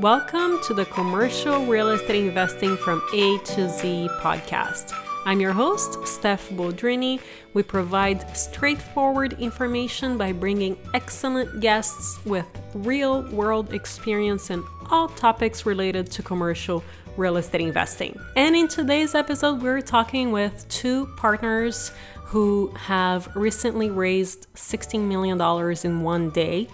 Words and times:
Welcome 0.00 0.60
to 0.64 0.74
the 0.74 0.84
Commercial 0.84 1.64
Real 1.64 1.88
Estate 1.88 2.26
Investing 2.26 2.76
from 2.76 3.02
A 3.14 3.38
to 3.38 3.66
Z 3.70 4.10
podcast. 4.20 4.92
I'm 5.24 5.40
your 5.40 5.54
host, 5.54 6.06
Steph 6.06 6.50
Boldrini. 6.50 7.18
We 7.54 7.62
provide 7.62 8.36
straightforward 8.36 9.40
information 9.40 10.18
by 10.18 10.32
bringing 10.32 10.76
excellent 10.92 11.60
guests 11.60 12.22
with 12.26 12.44
real 12.74 13.22
world 13.30 13.72
experience 13.72 14.50
in 14.50 14.62
all 14.90 15.08
topics 15.08 15.64
related 15.64 16.10
to 16.10 16.22
commercial 16.22 16.84
real 17.16 17.38
estate 17.38 17.62
investing. 17.62 18.20
And 18.36 18.54
in 18.54 18.68
today's 18.68 19.14
episode, 19.14 19.62
we're 19.62 19.80
talking 19.80 20.30
with 20.30 20.68
two 20.68 21.06
partners 21.16 21.90
who 22.26 22.70
have 22.76 23.34
recently 23.34 23.88
raised 23.88 24.52
$16 24.56 25.00
million 25.00 25.40
in 25.84 26.02
one 26.02 26.28
day 26.30 26.68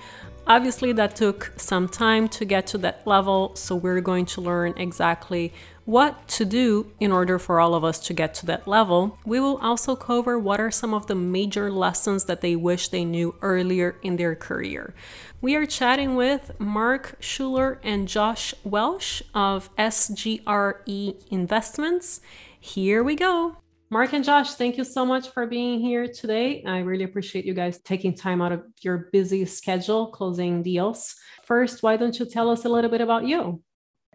Obviously, 0.47 0.93
that 0.93 1.15
took 1.15 1.53
some 1.57 1.89
time 1.89 2.29
to 2.29 2.45
get 2.45 2.67
to 2.67 2.79
that 2.79 3.07
level, 3.07 3.55
so 3.55 3.77
we're 3.77 4.01
going 4.01 4.27
to 4.27 4.41
learn 4.41 4.75
exactly 4.77 5.53
what 5.85 6.27
to 6.29 6.45
do 6.45 6.93
in 7.01 7.13
order 7.13 7.39
for 7.39 7.61
all 7.61 7.75
of 7.75 7.85
us 7.85 7.99
to 8.01 8.13
get 8.13 8.35
to 8.35 8.47
that 8.47 8.67
level. 8.67 9.19
We 9.25 9.41
will 9.41 9.59
also 9.59 9.97
cover 9.97 10.39
what 10.39 10.61
are 10.61 10.71
some 10.71 10.95
of 10.95 11.07
the 11.07 11.15
major 11.15 11.71
lessons 11.71 12.25
that 12.25 12.41
they 12.41 12.57
wish 12.57 12.89
they 12.89 13.05
knew 13.05 13.37
earlier 13.41 13.97
in 14.03 14.17
their 14.17 14.35
career. 14.35 14.95
We 15.41 15.55
are 15.55 15.67
chatting 15.67 16.17
with 16.17 16.53
Mark 16.59 17.21
Shuler 17.21 17.79
and 17.83 18.09
Josh 18.09 18.53
Welch 18.65 19.23
of 19.35 19.75
SGRE 19.77 21.15
Investments. 21.31 22.21
Here 22.61 23.03
we 23.03 23.15
go. 23.15 23.57
Mark 23.93 24.15
and 24.15 24.25
Josh, 24.25 24.55
thank 24.55 24.79
you 24.79 24.85
so 24.85 25.05
much 25.05 25.29
for 25.29 25.47
being 25.47 25.79
here 25.79 26.09
today. 26.09 26.65
I 26.67 26.79
really 26.79 27.05
appreciate 27.05 27.45
you 27.45 27.53
guys 27.53 27.79
taking 27.83 28.15
time 28.17 28.41
out 28.41 28.51
of 28.51 28.65
your 28.81 29.11
busy 29.13 29.45
schedule 29.45 30.07
closing 30.07 30.63
deals. 30.63 31.15
First, 31.45 31.83
why 31.83 31.99
don't 31.99 32.19
you 32.19 32.25
tell 32.25 32.49
us 32.49 32.65
a 32.65 32.71
little 32.71 32.89
bit 32.89 33.03
about 33.03 33.27
you? 33.27 33.63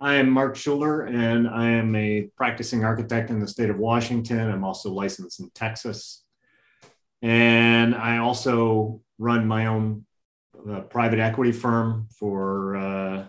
I 0.01 0.15
am 0.15 0.31
Mark 0.31 0.55
Shuler, 0.55 1.07
and 1.07 1.47
I 1.47 1.69
am 1.69 1.95
a 1.95 2.23
practicing 2.35 2.83
architect 2.83 3.29
in 3.29 3.39
the 3.39 3.47
state 3.47 3.69
of 3.69 3.77
Washington. 3.77 4.49
I'm 4.49 4.63
also 4.63 4.89
licensed 4.91 5.41
in 5.41 5.51
Texas. 5.51 6.23
And 7.21 7.93
I 7.93 8.17
also 8.17 9.01
run 9.19 9.45
my 9.45 9.67
own 9.67 10.07
uh, 10.67 10.79
private 10.79 11.19
equity 11.19 11.51
firm 11.51 12.07
for 12.17 12.77
uh, 12.77 13.27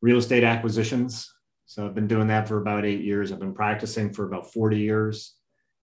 real 0.00 0.18
estate 0.18 0.42
acquisitions. 0.42 1.32
So 1.66 1.86
I've 1.86 1.94
been 1.94 2.08
doing 2.08 2.26
that 2.26 2.48
for 2.48 2.60
about 2.60 2.84
eight 2.84 3.02
years. 3.02 3.30
I've 3.30 3.38
been 3.38 3.54
practicing 3.54 4.12
for 4.12 4.26
about 4.26 4.52
40 4.52 4.78
years 4.78 5.36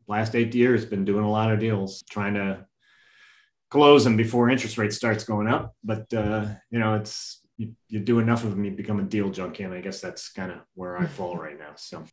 last 0.08 0.34
eight 0.34 0.54
years 0.54 0.84
been 0.84 1.04
doing 1.04 1.24
a 1.24 1.30
lot 1.30 1.52
of 1.52 1.60
deals 1.60 2.02
trying 2.10 2.34
to 2.34 2.66
close 3.70 4.04
them 4.04 4.16
before 4.16 4.50
interest 4.50 4.78
rate 4.78 4.92
starts 4.92 5.24
going 5.24 5.46
up. 5.46 5.74
But 5.84 6.12
uh, 6.12 6.46
you 6.70 6.78
know 6.78 6.94
it's 6.94 7.40
you, 7.56 7.74
you, 7.88 8.00
do 8.00 8.18
enough 8.18 8.44
of 8.44 8.50
them 8.50 8.64
you 8.64 8.70
become 8.70 9.00
a 9.00 9.02
deal 9.02 9.30
junkie 9.30 9.64
and 9.64 9.74
i 9.74 9.80
guess 9.80 10.00
that's 10.00 10.30
kind 10.30 10.52
of 10.52 10.58
where 10.74 10.96
i 10.96 11.06
fall 11.06 11.36
right 11.36 11.58
now 11.58 11.72
so. 11.76 12.04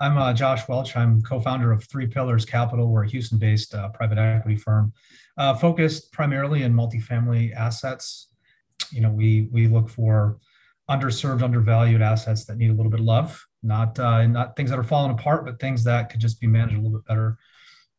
I'm 0.00 0.18
uh, 0.18 0.34
josh 0.34 0.68
welch. 0.68 0.96
I'm 0.96 1.22
co-founder 1.22 1.70
of 1.72 1.84
three 1.84 2.06
pillars 2.06 2.44
capital. 2.44 2.88
We're 2.88 3.04
a 3.04 3.08
houston-based 3.08 3.74
uh, 3.74 3.88
private 3.90 4.18
equity 4.18 4.56
firm 4.56 4.92
uh, 5.38 5.54
focused 5.54 6.12
primarily 6.12 6.64
in 6.64 6.74
multifamily 6.74 7.54
assets. 7.54 8.28
You 8.90 9.00
know 9.00 9.10
we 9.10 9.48
we 9.52 9.68
look 9.68 9.88
for 9.88 10.38
underserved 10.90 11.42
undervalued 11.42 12.02
assets 12.02 12.44
that 12.44 12.58
need 12.58 12.70
a 12.70 12.74
little 12.74 12.90
bit 12.90 13.00
of 13.00 13.06
love 13.06 13.42
not 13.64 13.98
uh, 13.98 14.26
not 14.26 14.56
things 14.56 14.70
that 14.70 14.78
are 14.78 14.84
falling 14.84 15.10
apart, 15.10 15.44
but 15.44 15.58
things 15.58 15.82
that 15.84 16.10
could 16.10 16.20
just 16.20 16.40
be 16.40 16.46
managed 16.46 16.74
a 16.74 16.76
little 16.76 16.98
bit 16.98 17.06
better 17.06 17.38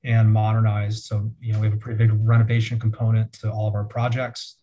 and 0.04 0.32
modernized. 0.32 1.04
So 1.06 1.32
you 1.42 1.52
know 1.52 1.60
we 1.60 1.68
have 1.68 1.74
a 1.74 1.80
pretty 1.80 1.98
big 1.98 2.12
renovation 2.22 2.80
component 2.80 3.34
to 3.34 3.52
all 3.52 3.68
of 3.68 3.74
our 3.74 3.84
projects, 3.84 4.58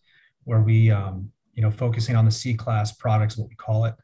where 0.45 0.61
we 0.61 0.89
um, 0.89 1.31
you 1.53 1.61
know 1.61 1.69
focusing 1.69 2.15
on 2.15 2.25
the 2.25 2.31
C 2.31 2.53
class 2.53 2.91
products, 2.93 3.37
what 3.37 3.49
we 3.49 3.55
call 3.55 3.85
it, 3.85 3.95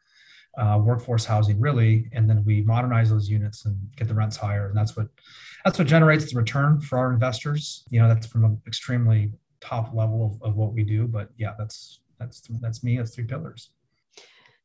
uh, 0.58 0.80
workforce 0.84 1.26
housing 1.26 1.60
really, 1.60 2.10
and 2.12 2.30
then 2.30 2.44
we 2.46 2.62
modernize 2.62 3.10
those 3.10 3.30
units 3.30 3.66
and 3.66 3.78
get 3.96 4.08
the 4.08 4.14
rents 4.14 4.38
higher, 4.38 4.68
and 4.68 4.78
that's 4.78 4.98
what 4.98 5.08
that's 5.64 5.80
what 5.80 5.88
generates 5.88 6.32
the 6.32 6.38
return 6.38 6.82
for 6.82 7.00
our 7.00 7.14
investors. 7.14 7.86
You 7.90 8.02
know 8.02 8.10
that's 8.10 8.28
from 8.28 8.44
an 8.44 8.62
extremely 8.68 9.32
top 9.62 9.94
level 9.94 10.26
of, 10.26 10.50
of 10.50 10.56
what 10.56 10.74
we 10.74 10.84
do, 10.84 11.08
but 11.08 11.30
yeah, 11.38 11.54
that's 11.58 12.02
that's 12.20 12.42
that's 12.60 12.84
me. 12.84 12.98
That's 12.98 13.16
three 13.16 13.26
pillars. 13.26 13.70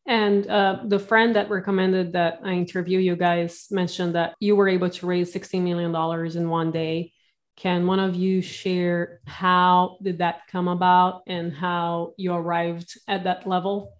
And 0.07 0.47
uh, 0.47 0.81
the 0.85 0.99
friend 0.99 1.35
that 1.37 1.49
recommended 1.49 2.13
that 2.13 2.41
I 2.45 2.53
interview 2.53 2.99
you 2.99 3.17
guys 3.17 3.67
mentioned 3.71 4.15
that 4.15 4.35
you 4.39 4.55
were 4.55 4.69
able 4.69 4.91
to 4.91 5.07
raise 5.07 5.33
$16 5.33 5.63
million 5.63 6.37
in 6.37 6.49
one 6.51 6.71
day. 6.71 7.13
Can 7.57 7.87
one 7.87 8.01
of 8.01 8.15
you 8.15 8.43
share 8.43 9.21
how 9.27 9.97
did 10.03 10.19
that 10.19 10.47
come 10.51 10.69
about 10.69 11.23
and 11.27 11.53
how 11.53 12.13
you 12.19 12.35
arrived 12.35 12.99
at 13.09 13.25
that 13.25 13.47
level? 13.47 13.95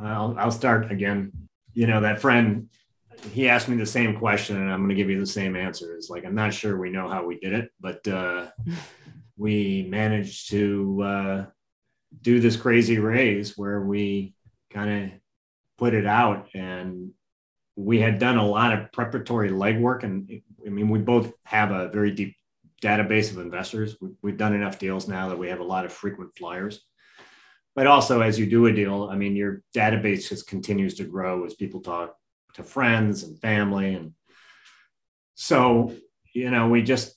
I'll, 0.00 0.34
I'll 0.38 0.50
start 0.52 0.90
again. 0.90 1.32
You 1.74 1.88
know, 1.88 2.00
that 2.00 2.20
friend, 2.20 2.68
he 3.32 3.48
asked 3.48 3.68
me 3.68 3.76
the 3.76 3.84
same 3.84 4.16
question 4.16 4.56
and 4.56 4.72
I'm 4.72 4.78
going 4.78 4.90
to 4.90 4.94
give 4.94 5.10
you 5.10 5.18
the 5.18 5.26
same 5.26 5.56
answer. 5.56 5.94
It's 5.94 6.08
like, 6.08 6.24
I'm 6.24 6.36
not 6.36 6.54
sure 6.54 6.78
we 6.78 6.90
know 6.90 7.08
how 7.08 7.26
we 7.26 7.38
did 7.38 7.52
it, 7.52 7.70
but 7.80 8.06
uh, 8.08 8.46
we 9.36 9.86
managed 9.90 10.50
to 10.50 11.02
uh, 11.02 11.46
do 12.20 12.40
this 12.40 12.56
crazy 12.56 12.98
raise 12.98 13.56
where 13.56 13.80
we 13.80 14.34
kind 14.70 15.04
of 15.04 15.18
put 15.78 15.94
it 15.94 16.06
out 16.06 16.48
and 16.54 17.10
we 17.76 18.00
had 18.00 18.18
done 18.18 18.36
a 18.36 18.46
lot 18.46 18.72
of 18.72 18.90
preparatory 18.92 19.50
legwork 19.50 20.02
and 20.02 20.30
i 20.66 20.68
mean 20.68 20.88
we 20.88 20.98
both 20.98 21.32
have 21.44 21.70
a 21.70 21.88
very 21.88 22.10
deep 22.10 22.34
database 22.82 23.30
of 23.30 23.38
investors. 23.38 23.96
We, 24.22 24.30
have 24.30 24.38
done 24.38 24.54
enough 24.54 24.78
deals 24.78 25.08
now 25.08 25.28
that 25.28 25.38
we 25.38 25.48
have 25.48 25.60
a 25.60 25.64
lot 25.64 25.84
of 25.84 25.92
frequent 25.92 26.36
flyers. 26.36 26.80
But 27.74 27.86
also 27.86 28.20
as 28.20 28.38
you 28.38 28.46
do 28.46 28.66
a 28.66 28.72
deal 28.72 29.08
i 29.10 29.14
mean 29.14 29.36
your 29.36 29.62
database 29.74 30.28
just 30.28 30.48
continues 30.48 30.94
to 30.94 31.04
grow 31.04 31.44
as 31.44 31.54
people 31.54 31.80
talk 31.80 32.16
to 32.54 32.62
friends 32.64 33.22
and 33.22 33.38
family. 33.38 33.94
And 33.94 34.12
so 35.34 35.94
you 36.34 36.50
know 36.50 36.68
we 36.68 36.82
just 36.82 37.14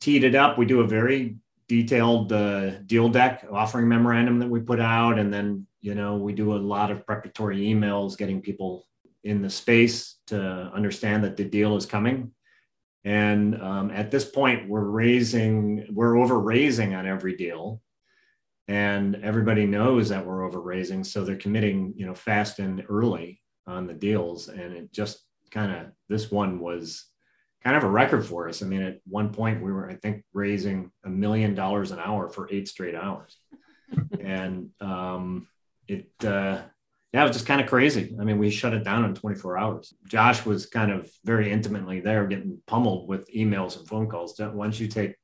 teed 0.00 0.24
it 0.24 0.34
up. 0.34 0.58
We 0.58 0.66
do 0.66 0.80
a 0.80 0.86
very 0.86 1.36
detailed 1.68 2.32
uh, 2.32 2.70
deal 2.80 3.08
deck 3.08 3.46
offering 3.52 3.88
memorandum 3.88 4.38
that 4.38 4.48
we 4.48 4.60
put 4.60 4.80
out. 4.80 5.18
And 5.18 5.32
then 5.32 5.66
you 5.80 5.94
know 5.94 6.16
we 6.16 6.32
do 6.32 6.54
a 6.54 6.58
lot 6.58 6.90
of 6.90 7.06
preparatory 7.06 7.58
emails 7.58 8.16
getting 8.16 8.40
people 8.40 8.86
in 9.24 9.42
the 9.42 9.50
space 9.50 10.16
to 10.28 10.40
understand 10.74 11.24
that 11.24 11.36
the 11.36 11.44
deal 11.44 11.76
is 11.76 11.86
coming. 11.86 12.32
And 13.04 13.60
um, 13.62 13.90
at 13.90 14.10
this 14.10 14.24
point 14.24 14.68
we're 14.68 14.84
raising 14.84 15.86
we're 15.90 16.18
over 16.18 16.38
raising 16.40 16.94
on 16.94 17.06
every 17.06 17.36
deal. 17.36 17.82
And 18.66 19.16
everybody 19.22 19.64
knows 19.64 20.10
that 20.10 20.26
we're 20.26 20.44
over 20.44 20.60
raising 20.60 21.02
so 21.02 21.24
they're 21.24 21.36
committing 21.36 21.94
you 21.96 22.06
know 22.06 22.14
fast 22.14 22.58
and 22.58 22.84
early 22.88 23.40
on 23.66 23.86
the 23.86 23.94
deals. 23.94 24.48
And 24.48 24.74
it 24.74 24.92
just 24.92 25.20
kind 25.50 25.72
of 25.72 25.92
this 26.08 26.30
one 26.30 26.60
was 26.60 27.06
kind 27.62 27.76
of 27.76 27.84
a 27.84 27.88
record 27.88 28.24
for 28.24 28.48
us. 28.48 28.62
I 28.62 28.66
mean, 28.66 28.82
at 28.82 29.00
one 29.06 29.32
point 29.32 29.62
we 29.62 29.72
were, 29.72 29.90
I 29.90 29.94
think, 29.94 30.24
raising 30.32 30.90
a 31.04 31.08
million 31.08 31.54
dollars 31.54 31.90
an 31.90 31.98
hour 31.98 32.28
for 32.28 32.48
eight 32.50 32.68
straight 32.68 32.94
hours, 32.94 33.36
and 34.20 34.70
um, 34.80 35.48
it, 35.86 36.10
uh, 36.22 36.60
yeah, 37.12 37.22
it 37.22 37.28
was 37.28 37.36
just 37.36 37.46
kind 37.46 37.60
of 37.60 37.66
crazy. 37.66 38.14
I 38.20 38.24
mean, 38.24 38.38
we 38.38 38.50
shut 38.50 38.74
it 38.74 38.84
down 38.84 39.04
in 39.04 39.14
24 39.14 39.58
hours. 39.58 39.94
Josh 40.06 40.44
was 40.44 40.66
kind 40.66 40.92
of 40.92 41.10
very 41.24 41.50
intimately 41.50 42.00
there, 42.00 42.26
getting 42.26 42.60
pummeled 42.66 43.08
with 43.08 43.32
emails 43.34 43.78
and 43.78 43.88
phone 43.88 44.08
calls. 44.08 44.38
Once 44.38 44.78
you 44.78 44.88
take 44.88 45.16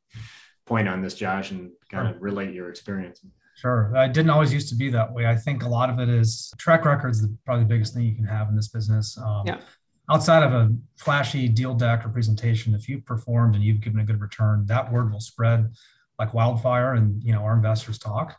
point 0.65 0.89
on 0.89 1.03
this, 1.03 1.15
Josh, 1.15 1.51
and 1.51 1.71
kind 1.91 2.09
of 2.09 2.23
relate 2.23 2.55
your 2.55 2.71
experience? 2.71 3.21
Sure. 3.57 3.95
I 3.95 4.09
didn't 4.09 4.31
always 4.31 4.53
used 4.53 4.71
to 4.71 4.75
be 4.75 4.89
that 4.91 5.13
way. 5.13 5.27
I 5.27 5.37
think 5.37 5.63
a 5.63 5.69
lot 5.69 5.91
of 5.91 6.01
it 6.01 6.09
is 6.09 6.53
track 6.57 6.87
records, 6.87 7.21
the, 7.21 7.37
probably 7.45 7.65
the 7.65 7.69
biggest 7.69 7.93
thing 7.93 8.05
you 8.05 8.15
can 8.15 8.25
have 8.25 8.49
in 8.49 8.57
this 8.57 8.69
business. 8.69 9.19
Um, 9.19 9.43
yeah 9.47 9.61
outside 10.11 10.43
of 10.43 10.53
a 10.53 10.73
flashy 10.97 11.49
deal 11.49 11.75
deck 11.75 12.05
or 12.05 12.09
presentation, 12.09 12.75
if 12.75 12.89
you've 12.89 13.05
performed 13.05 13.55
and 13.55 13.65
you've 13.65 13.81
given 13.81 14.01
a 14.01 14.05
good 14.05 14.21
return, 14.21 14.65
that 14.67 14.93
word 14.93 15.13
will 15.13 15.21
spread 15.21 15.73
like 16.19 16.35
wildfire. 16.35 16.95
And 16.95 17.23
you 17.23 17.33
know, 17.33 17.41
our 17.41 17.55
investors 17.55 17.99
talk 17.99 18.37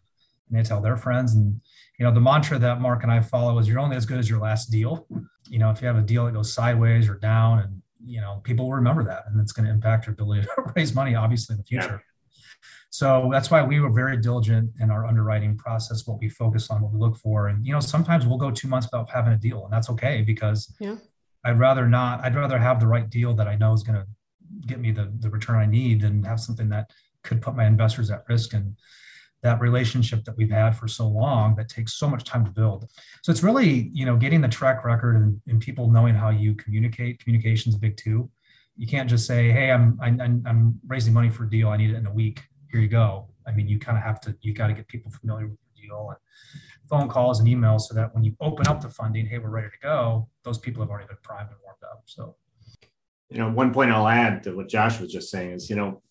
and 0.49 0.57
they 0.57 0.63
tell 0.63 0.81
their 0.81 0.97
friends. 0.97 1.33
And 1.33 1.59
you 1.99 2.05
know, 2.05 2.11
the 2.11 2.21
mantra 2.21 2.59
that 2.59 2.81
Mark 2.81 3.03
and 3.03 3.11
I 3.11 3.21
follow 3.21 3.57
is 3.59 3.67
you're 3.67 3.79
only 3.79 3.95
as 3.95 4.05
good 4.05 4.19
as 4.19 4.29
your 4.29 4.39
last 4.39 4.67
deal. 4.67 5.07
You 5.49 5.59
know, 5.59 5.69
if 5.71 5.81
you 5.81 5.87
have 5.87 5.97
a 5.97 6.01
deal 6.01 6.25
that 6.25 6.33
goes 6.33 6.53
sideways 6.53 7.09
or 7.09 7.15
down, 7.15 7.59
and 7.59 7.81
you 8.05 8.21
know, 8.21 8.41
people 8.43 8.65
will 8.65 8.75
remember 8.75 9.03
that, 9.03 9.23
and 9.27 9.39
it's 9.39 9.51
going 9.51 9.65
to 9.65 9.71
impact 9.71 10.05
your 10.05 10.13
ability 10.13 10.43
to 10.43 10.49
raise 10.75 10.93
money, 10.93 11.15
obviously, 11.15 11.53
in 11.53 11.57
the 11.57 11.63
future. 11.63 12.03
Yeah. 12.03 12.11
So 12.95 13.29
that's 13.29 13.51
why 13.51 13.61
we 13.61 13.81
were 13.81 13.89
very 13.89 14.15
diligent 14.15 14.71
in 14.79 14.89
our 14.89 15.05
underwriting 15.05 15.57
process, 15.57 16.07
what 16.07 16.17
we 16.19 16.29
focus 16.29 16.69
on, 16.69 16.81
what 16.81 16.93
we 16.93 16.99
look 16.99 17.17
for. 17.17 17.49
And, 17.49 17.65
you 17.65 17.73
know, 17.73 17.81
sometimes 17.81 18.25
we'll 18.25 18.37
go 18.37 18.51
two 18.51 18.69
months 18.69 18.87
without 18.89 19.09
having 19.09 19.33
a 19.33 19.37
deal 19.37 19.65
and 19.65 19.73
that's 19.73 19.89
okay 19.89 20.21
because 20.21 20.73
yeah. 20.79 20.95
I'd 21.45 21.59
rather 21.59 21.87
not. 21.87 22.23
I'd 22.23 22.35
rather 22.35 22.57
have 22.57 22.79
the 22.79 22.87
right 22.87 23.09
deal 23.09 23.33
that 23.35 23.47
I 23.47 23.55
know 23.55 23.71
is 23.73 23.83
going 23.83 23.99
to 23.99 24.07
get 24.67 24.79
me 24.79 24.91
the 24.91 25.13
the 25.19 25.29
return 25.29 25.57
I 25.57 25.65
need 25.65 26.01
than 26.01 26.23
have 26.23 26.39
something 26.39 26.69
that 26.69 26.89
could 27.23 27.41
put 27.41 27.55
my 27.55 27.65
investors 27.65 28.09
at 28.11 28.23
risk 28.27 28.53
and 28.53 28.75
that 29.43 29.61
relationship 29.61 30.23
that 30.23 30.35
we've 30.35 30.49
had 30.49 30.75
for 30.75 30.87
so 30.87 31.07
long 31.07 31.55
that 31.55 31.69
takes 31.69 31.93
so 31.93 32.09
much 32.09 32.23
time 32.23 32.43
to 32.43 32.51
build. 32.51 32.89
So 33.21 33.31
it's 33.31 33.43
really 33.43 33.91
you 33.93 34.05
know 34.05 34.15
getting 34.15 34.41
the 34.41 34.47
track 34.47 34.83
record 34.83 35.15
and, 35.15 35.39
and 35.47 35.61
people 35.61 35.91
knowing 35.91 36.15
how 36.15 36.29
you 36.29 36.55
communicate. 36.55 37.19
Communication 37.19 37.71
is 37.71 37.77
big 37.77 37.95
too. 37.95 38.29
You 38.75 38.87
can't 38.87 39.09
just 39.09 39.27
say, 39.27 39.51
"Hey, 39.51 39.71
I'm 39.71 39.99
I'm 40.01 40.43
I'm 40.45 40.79
raising 40.87 41.13
money 41.13 41.29
for 41.29 41.43
a 41.43 41.49
deal. 41.49 41.69
I 41.69 41.77
need 41.77 41.91
it 41.91 41.95
in 41.95 42.07
a 42.07 42.13
week. 42.13 42.41
Here 42.71 42.81
you 42.81 42.89
go." 42.89 43.29
I 43.47 43.51
mean, 43.51 43.67
you 43.67 43.77
kind 43.77 43.97
of 43.97 44.03
have 44.03 44.19
to. 44.21 44.35
You 44.41 44.53
got 44.53 44.67
to 44.67 44.73
get 44.73 44.87
people 44.87 45.11
familiar 45.11 45.47
with 45.47 45.59
the 45.59 45.81
deal 45.81 46.07
and 46.09 46.17
phone 46.89 47.07
calls 47.09 47.39
and 47.39 47.47
emails 47.47 47.81
so 47.81 47.95
that 47.95 48.13
when 48.13 48.23
you 48.23 48.35
open 48.41 48.67
up 48.67 48.81
the 48.81 48.89
funding, 48.89 49.25
hey, 49.25 49.37
we're 49.37 49.49
ready 49.49 49.69
to 49.69 49.79
go, 49.81 50.27
those 50.43 50.57
people 50.57 50.81
have 50.81 50.89
already 50.89 51.07
been 51.07 51.17
primed 51.23 51.49
and 51.49 51.59
warmed 51.63 51.83
up. 51.83 52.03
So, 52.05 52.35
you 53.29 53.37
know, 53.37 53.49
one 53.49 53.73
point 53.73 53.91
I'll 53.91 54.07
add 54.07 54.43
to 54.43 54.55
what 54.55 54.69
Josh 54.69 54.99
was 54.99 55.11
just 55.11 55.29
saying 55.29 55.51
is, 55.51 55.69
you 55.69 55.75
know, 55.75 56.01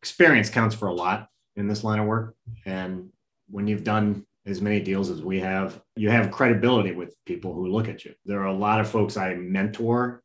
experience 0.00 0.50
counts 0.50 0.74
for 0.74 0.88
a 0.88 0.94
lot 0.94 1.28
in 1.56 1.68
this 1.68 1.84
line 1.84 1.98
of 1.98 2.06
work. 2.06 2.34
And 2.64 3.10
when 3.48 3.66
you've 3.66 3.84
done 3.84 4.26
as 4.46 4.60
many 4.60 4.80
deals 4.80 5.10
as 5.10 5.22
we 5.22 5.40
have, 5.40 5.80
you 5.96 6.10
have 6.10 6.30
credibility 6.30 6.92
with 6.92 7.16
people 7.24 7.52
who 7.52 7.68
look 7.68 7.88
at 7.88 8.04
you. 8.04 8.14
There 8.24 8.40
are 8.40 8.46
a 8.46 8.54
lot 8.54 8.80
of 8.80 8.88
folks 8.88 9.16
I 9.16 9.34
mentor 9.34 10.22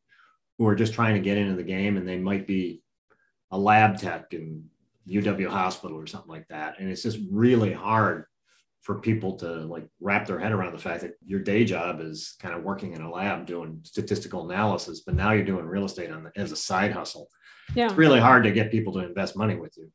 who 0.58 0.66
are 0.66 0.76
just 0.76 0.94
trying 0.94 1.14
to 1.14 1.20
get 1.20 1.38
into 1.38 1.56
the 1.56 1.62
game 1.62 1.96
and 1.96 2.06
they 2.06 2.18
might 2.18 2.46
be 2.46 2.82
a 3.50 3.58
lab 3.58 3.98
tech 3.98 4.32
in 4.32 4.64
UW 5.08 5.48
hospital 5.48 5.96
or 5.96 6.06
something 6.06 6.30
like 6.30 6.46
that. 6.48 6.78
And 6.78 6.88
it's 6.88 7.02
just 7.02 7.18
really 7.30 7.72
hard 7.72 8.26
for 8.82 8.98
people 8.98 9.36
to 9.36 9.46
like 9.46 9.86
wrap 10.00 10.26
their 10.26 10.38
head 10.38 10.52
around 10.52 10.72
the 10.72 10.78
fact 10.78 11.02
that 11.02 11.14
your 11.24 11.40
day 11.40 11.64
job 11.64 12.00
is 12.00 12.34
kind 12.40 12.54
of 12.54 12.64
working 12.64 12.92
in 12.94 13.00
a 13.00 13.10
lab 13.10 13.46
doing 13.46 13.80
statistical 13.84 14.50
analysis, 14.50 15.00
but 15.00 15.14
now 15.14 15.30
you're 15.30 15.44
doing 15.44 15.64
real 15.64 15.84
estate 15.84 16.10
on 16.10 16.24
the, 16.24 16.32
as 16.36 16.50
a 16.50 16.56
side 16.56 16.92
hustle. 16.92 17.28
Yeah. 17.74 17.86
It's 17.86 17.94
really 17.94 18.18
hard 18.18 18.42
to 18.42 18.50
get 18.50 18.72
people 18.72 18.92
to 18.94 18.98
invest 18.98 19.36
money 19.36 19.54
with 19.54 19.72
you. 19.76 19.90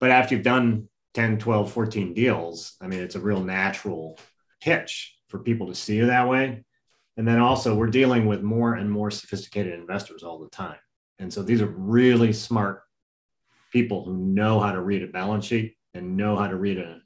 But 0.00 0.10
after 0.10 0.34
you've 0.34 0.44
done 0.44 0.88
10, 1.14 1.38
12, 1.38 1.72
14 1.72 2.12
deals, 2.12 2.74
I 2.82 2.88
mean, 2.88 3.00
it's 3.00 3.14
a 3.14 3.20
real 3.20 3.42
natural 3.42 4.18
pitch 4.60 5.16
for 5.28 5.38
people 5.38 5.68
to 5.68 5.74
see 5.74 5.96
you 5.96 6.06
that 6.06 6.28
way. 6.28 6.64
And 7.16 7.26
then 7.26 7.38
also, 7.38 7.74
we're 7.74 7.86
dealing 7.86 8.26
with 8.26 8.42
more 8.42 8.74
and 8.74 8.90
more 8.90 9.10
sophisticated 9.10 9.72
investors 9.72 10.22
all 10.22 10.38
the 10.38 10.50
time. 10.50 10.76
And 11.18 11.32
so 11.32 11.42
these 11.42 11.62
are 11.62 11.66
really 11.66 12.32
smart 12.32 12.82
people 13.72 14.04
who 14.04 14.16
know 14.16 14.60
how 14.60 14.72
to 14.72 14.82
read 14.82 15.02
a 15.02 15.06
balance 15.06 15.46
sheet 15.46 15.76
and 15.94 16.16
know 16.16 16.36
how 16.36 16.48
to 16.48 16.56
read 16.56 16.78
a, 16.78 17.00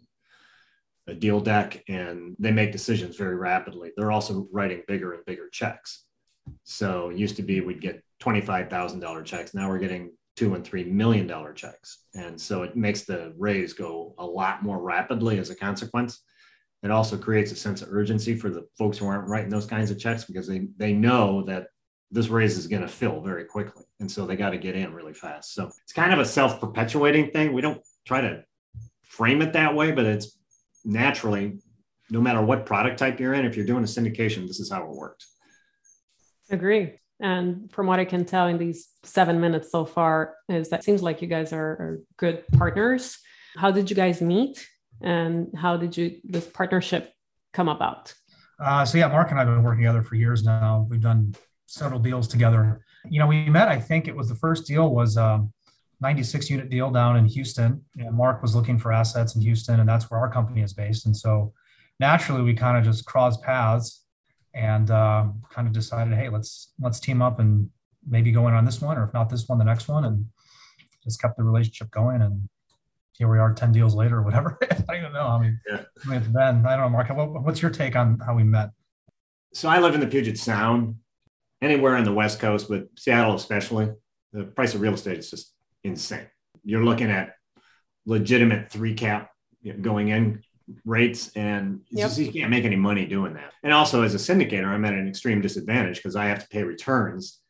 a 1.06 1.14
deal 1.14 1.40
deck, 1.40 1.82
and 1.88 2.36
they 2.38 2.52
make 2.52 2.72
decisions 2.72 3.16
very 3.16 3.36
rapidly. 3.36 3.92
They're 3.96 4.12
also 4.12 4.46
writing 4.52 4.82
bigger 4.86 5.14
and 5.14 5.24
bigger 5.24 5.48
checks. 5.50 6.04
So 6.64 7.10
it 7.10 7.16
used 7.16 7.36
to 7.36 7.42
be 7.42 7.60
we'd 7.60 7.80
get 7.80 8.02
$25,000 8.22 9.24
checks. 9.24 9.54
Now 9.54 9.68
we're 9.68 9.78
getting 9.78 10.12
two 10.36 10.54
and 10.54 10.64
three 10.64 10.84
million 10.84 11.26
dollar 11.26 11.52
checks. 11.52 12.04
And 12.14 12.40
so 12.40 12.62
it 12.62 12.76
makes 12.76 13.02
the 13.02 13.34
raise 13.36 13.72
go 13.72 14.14
a 14.18 14.24
lot 14.24 14.62
more 14.62 14.80
rapidly 14.80 15.38
as 15.38 15.50
a 15.50 15.54
consequence. 15.54 16.22
It 16.82 16.90
also 16.90 17.18
creates 17.18 17.52
a 17.52 17.56
sense 17.56 17.82
of 17.82 17.88
urgency 17.92 18.34
for 18.34 18.48
the 18.48 18.66
folks 18.78 18.96
who 18.96 19.06
aren't 19.06 19.28
writing 19.28 19.50
those 19.50 19.66
kinds 19.66 19.90
of 19.90 19.98
checks 19.98 20.24
because 20.24 20.46
they, 20.46 20.68
they 20.78 20.92
know 20.92 21.42
that 21.44 21.66
this 22.10 22.28
raise 22.28 22.56
is 22.56 22.66
going 22.66 22.82
to 22.82 22.88
fill 22.88 23.20
very 23.20 23.44
quickly. 23.44 23.84
And 24.00 24.10
so 24.10 24.26
they 24.26 24.34
got 24.34 24.50
to 24.50 24.58
get 24.58 24.76
in 24.76 24.94
really 24.94 25.12
fast. 25.12 25.54
So 25.54 25.70
it's 25.82 25.92
kind 25.92 26.12
of 26.12 26.18
a 26.18 26.24
self 26.24 26.58
perpetuating 26.58 27.30
thing. 27.32 27.52
We 27.52 27.60
don't 27.60 27.82
try 28.06 28.22
to 28.22 28.42
frame 29.02 29.42
it 29.42 29.52
that 29.52 29.74
way, 29.74 29.92
but 29.92 30.06
it's 30.06 30.38
naturally, 30.84 31.58
no 32.10 32.20
matter 32.20 32.42
what 32.42 32.66
product 32.66 32.98
type 32.98 33.20
you're 33.20 33.34
in, 33.34 33.44
if 33.44 33.56
you're 33.56 33.66
doing 33.66 33.84
a 33.84 33.86
syndication, 33.86 34.46
this 34.46 34.60
is 34.60 34.70
how 34.70 34.82
it 34.82 34.90
works. 34.90 35.34
Agree. 36.50 36.98
And 37.20 37.70
from 37.70 37.86
what 37.86 38.00
I 38.00 38.04
can 38.04 38.24
tell 38.24 38.46
in 38.46 38.58
these 38.58 38.88
seven 39.04 39.40
minutes 39.40 39.70
so 39.70 39.84
far, 39.84 40.34
is 40.48 40.70
that 40.70 40.82
seems 40.82 41.02
like 41.02 41.20
you 41.20 41.28
guys 41.28 41.52
are, 41.52 41.58
are 41.58 42.00
good 42.16 42.44
partners. 42.52 43.18
How 43.56 43.70
did 43.70 43.90
you 43.90 43.96
guys 43.96 44.20
meet, 44.20 44.66
and 45.02 45.48
how 45.56 45.76
did 45.76 45.96
you 45.96 46.20
this 46.24 46.46
partnership 46.46 47.12
come 47.52 47.68
about? 47.68 48.14
Uh, 48.58 48.84
so 48.84 48.96
yeah, 48.98 49.08
Mark 49.08 49.30
and 49.30 49.38
I 49.38 49.44
have 49.44 49.54
been 49.54 49.62
working 49.62 49.82
together 49.82 50.02
for 50.02 50.14
years 50.14 50.44
now. 50.44 50.86
We've 50.88 51.00
done 51.00 51.34
several 51.66 52.00
deals 52.00 52.26
together. 52.26 52.84
You 53.08 53.18
know, 53.18 53.26
we 53.26 53.48
met. 53.50 53.68
I 53.68 53.80
think 53.80 54.08
it 54.08 54.16
was 54.16 54.28
the 54.28 54.34
first 54.34 54.66
deal 54.66 54.94
was 54.94 55.16
a 55.16 55.24
um, 55.24 55.52
96 56.00 56.48
unit 56.48 56.70
deal 56.70 56.90
down 56.90 57.16
in 57.16 57.26
Houston. 57.26 57.84
You 57.94 58.04
know, 58.04 58.12
Mark 58.12 58.42
was 58.42 58.54
looking 58.54 58.78
for 58.78 58.92
assets 58.92 59.34
in 59.34 59.42
Houston, 59.42 59.80
and 59.80 59.88
that's 59.88 60.10
where 60.10 60.20
our 60.20 60.30
company 60.30 60.62
is 60.62 60.72
based. 60.72 61.06
And 61.06 61.16
so 61.16 61.52
naturally, 61.98 62.42
we 62.42 62.54
kind 62.54 62.76
of 62.76 62.84
just 62.84 63.04
crossed 63.04 63.42
paths 63.42 64.04
and 64.54 64.90
uh, 64.90 65.26
kind 65.50 65.68
of 65.68 65.74
decided, 65.74 66.14
hey, 66.14 66.28
let's 66.28 66.72
let's 66.80 67.00
team 67.00 67.22
up 67.22 67.38
and 67.38 67.68
maybe 68.08 68.32
go 68.32 68.48
in 68.48 68.54
on 68.54 68.64
this 68.64 68.80
one, 68.80 68.96
or 68.96 69.04
if 69.04 69.12
not 69.12 69.28
this 69.28 69.48
one, 69.48 69.58
the 69.58 69.64
next 69.64 69.88
one, 69.88 70.04
and 70.04 70.26
just 71.04 71.20
kept 71.20 71.36
the 71.36 71.44
relationship 71.44 71.90
going. 71.90 72.22
And 72.22 72.48
here 73.12 73.30
we 73.30 73.38
are, 73.38 73.52
ten 73.52 73.70
deals 73.70 73.94
later, 73.94 74.18
or 74.18 74.22
whatever. 74.22 74.58
I 74.62 74.66
don't 74.66 74.96
even 74.96 75.12
know. 75.12 75.26
I 75.26 75.40
mean, 75.40 75.60
yeah. 75.68 75.82
I 76.04 76.08
mean, 76.08 76.32
Ben, 76.32 76.66
I 76.66 76.76
don't 76.76 76.86
know, 76.86 76.88
Mark. 76.88 77.10
What, 77.10 77.44
what's 77.44 77.60
your 77.60 77.70
take 77.70 77.94
on 77.94 78.18
how 78.24 78.34
we 78.34 78.42
met? 78.42 78.70
So 79.52 79.68
I 79.68 79.80
live 79.80 79.94
in 79.94 80.00
the 80.00 80.06
Puget 80.06 80.38
Sound, 80.38 80.96
anywhere 81.60 81.96
on 81.96 82.04
the 82.04 82.12
West 82.12 82.40
Coast, 82.40 82.68
but 82.68 82.86
Seattle 82.98 83.34
especially. 83.34 83.90
The 84.32 84.44
price 84.44 84.74
of 84.74 84.80
real 84.80 84.94
estate 84.94 85.18
is 85.18 85.28
just 85.28 85.54
insane. 85.84 86.26
You're 86.64 86.84
looking 86.84 87.10
at 87.10 87.34
legitimate 88.06 88.70
three 88.70 88.94
cap 88.94 89.30
going 89.80 90.08
in 90.08 90.42
rates 90.84 91.32
and 91.36 91.80
yep. 91.90 92.08
just, 92.08 92.18
you 92.18 92.32
can't 92.32 92.50
make 92.50 92.64
any 92.64 92.76
money 92.76 93.06
doing 93.06 93.34
that. 93.34 93.52
And 93.62 93.72
also 93.72 94.02
as 94.02 94.14
a 94.14 94.18
syndicator, 94.18 94.66
I'm 94.66 94.84
at 94.84 94.94
an 94.94 95.08
extreme 95.08 95.40
disadvantage 95.40 95.96
because 95.96 96.16
I 96.16 96.26
have 96.26 96.40
to 96.40 96.48
pay 96.48 96.62
returns 96.62 97.40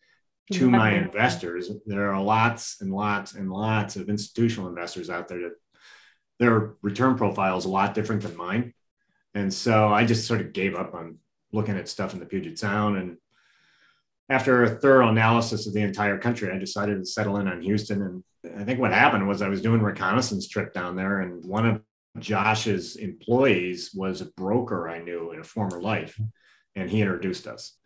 to 0.53 0.69
my 0.69 0.95
investors. 0.95 1.71
There 1.87 2.13
are 2.13 2.21
lots 2.21 2.81
and 2.81 2.93
lots 2.93 3.35
and 3.35 3.53
lots 3.53 3.97
of 3.97 4.09
institutional 4.09 4.69
investors 4.69 5.09
out 5.09 5.29
there 5.29 5.41
that 5.41 5.55
their 6.41 6.75
return 6.83 7.17
profile 7.17 7.57
is 7.57 7.67
a 7.67 7.69
lot 7.69 7.95
different 7.95 8.23
than 8.23 8.37
mine. 8.37 8.75
And 9.35 9.53
so 9.53 9.89
I 9.89 10.05
just 10.05 10.27
sort 10.27 10.41
of 10.41 10.53
gave 10.53 10.75
up 10.75 10.95
on 10.95 11.19
looking 11.53 11.77
at 11.77 11.89
stuff 11.89 12.15
in 12.15 12.19
the 12.19 12.27
Puget 12.27 12.59
Sound. 12.59 12.97
And 12.97 13.19
after 14.31 14.63
a 14.63 14.71
thorough 14.71 15.09
analysis 15.09 15.67
of 15.67 15.75
the 15.75 15.83
entire 15.83 16.17
country, 16.17 16.51
I 16.53 16.59
decided 16.59 16.99
to 16.99 17.05
settle 17.05 17.39
in 17.39 17.49
on 17.49 17.61
Houston. 17.61 18.03
And 18.03 18.59
I 18.59 18.65
think 18.65 18.79
what 18.79 18.93
happened 18.93 19.27
was 19.27 19.43
I 19.43 19.49
was 19.49 19.61
doing 19.61 19.83
reconnaissance 19.83 20.49
trip 20.49 20.73
down 20.73 20.95
there, 20.95 21.21
and 21.21 21.45
one 21.45 21.67
of 21.67 21.83
Josh's 22.19 22.97
employees 22.97 23.91
was 23.93 24.21
a 24.21 24.27
broker 24.37 24.89
I 24.89 25.03
knew 25.03 25.33
in 25.33 25.41
a 25.41 25.45
former 25.45 25.83
life, 25.83 26.19
and 26.77 26.89
he 26.89 27.03
introduced 27.03 27.49
us. 27.49 27.77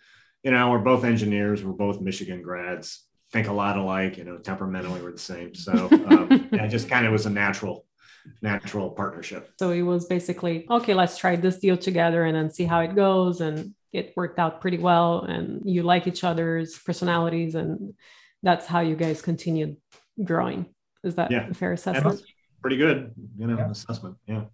You 0.43 0.51
know, 0.51 0.71
we're 0.71 0.79
both 0.79 1.05
engineers, 1.05 1.65
we're 1.65 1.73
both 1.73 2.03
Michigan 2.03 2.43
grads, 2.43 3.07
think 3.33 3.49
a 3.49 3.53
lot 3.53 3.79
alike, 3.79 4.19
you 4.19 4.25
know, 4.25 4.37
temperamentally 4.37 5.03
we're 5.03 5.13
the 5.13 5.19
same. 5.19 5.55
So 5.55 5.89
um, 5.91 6.49
yeah, 6.53 6.65
it 6.65 6.69
just 6.69 6.89
kind 6.89 7.07
of 7.07 7.13
was 7.13 7.25
a 7.25 7.31
natural, 7.31 7.87
natural 8.43 8.91
partnership. 8.91 9.51
So 9.59 9.71
it 9.71 9.83
was 9.83 10.05
basically, 10.05 10.67
okay, 10.71 10.93
let's 10.93 11.17
try 11.17 11.37
this 11.37 11.59
deal 11.59 11.79
together 11.79 12.25
and 12.25 12.37
then 12.37 12.51
see 12.51 12.65
how 12.65 12.81
it 12.81 12.95
goes. 12.95 13.41
And 13.41 13.75
it 13.95 14.13
worked 14.17 14.39
out 14.39 14.61
pretty 14.61 14.79
well. 14.79 15.21
And 15.21 15.63
you 15.65 15.83
like 15.83 16.07
each 16.07 16.25
other's 16.25 16.79
personalities. 16.79 17.55
And 17.55 17.95
that's 18.43 18.67
how 18.67 18.81
you 18.81 18.97
guys 18.97 19.23
continued 19.23 19.77
growing. 20.23 20.67
Is 21.03 21.15
that 21.15 21.31
yeah. 21.31 21.49
a 21.49 21.55
fair 21.55 21.73
assessment? 21.73 22.21
pretty 22.65 22.79
good, 22.79 23.13
you 23.37 23.47
know, 23.47 23.59
yeah. 23.59 23.71
assessment. 23.71 24.17
Yeah. 24.27 24.45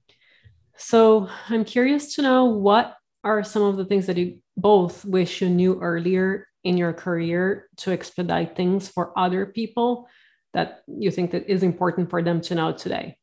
So 0.77 1.29
I'm 1.49 1.65
curious 1.65 2.17
to 2.17 2.23
know 2.23 2.47
what 2.47 2.97
are 3.23 3.45
some 3.45 3.63
of 3.63 3.77
the 3.77 3.85
things 3.85 4.07
that 4.07 4.17
you 4.17 4.39
both 4.57 5.05
wish 5.05 5.41
you 5.41 5.49
knew 5.49 5.81
earlier 5.81 6.49
in 6.65 6.77
your 6.77 6.93
career 6.93 7.69
to 7.77 7.93
expedite 7.93 8.57
things 8.57 8.89
for 8.89 9.17
other 9.17 9.47
people 9.47 10.09
that 10.55 10.83
you 10.89 11.13
think 11.13 11.31
that 11.31 11.49
is 11.49 11.63
important 11.63 12.11
for 12.11 12.21
them 12.21 12.41
to 12.41 12.57
know 12.57 12.73
today? 12.73 13.17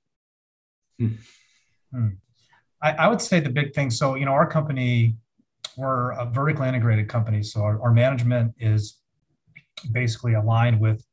Hmm. 0.98 1.16
Hmm. 1.92 2.08
I, 2.82 2.92
I, 2.92 3.08
would 3.10 3.22
say 3.22 3.42
the 3.42 3.50
big 3.50 3.74
thing. 3.74 3.90
So, 3.90 4.16
you 4.16 4.26
know, 4.26 4.32
our 4.32 4.48
company, 4.48 5.18
we're 5.78 6.12
a 6.12 6.26
vertically 6.26 6.68
integrated 6.68 7.08
company. 7.08 7.44
So 7.44 7.62
our, 7.62 7.82
our 7.82 7.94
management 7.94 8.54
is 8.60 8.98
basically 9.92 10.34
aligned 10.34 10.80
with 10.80 11.06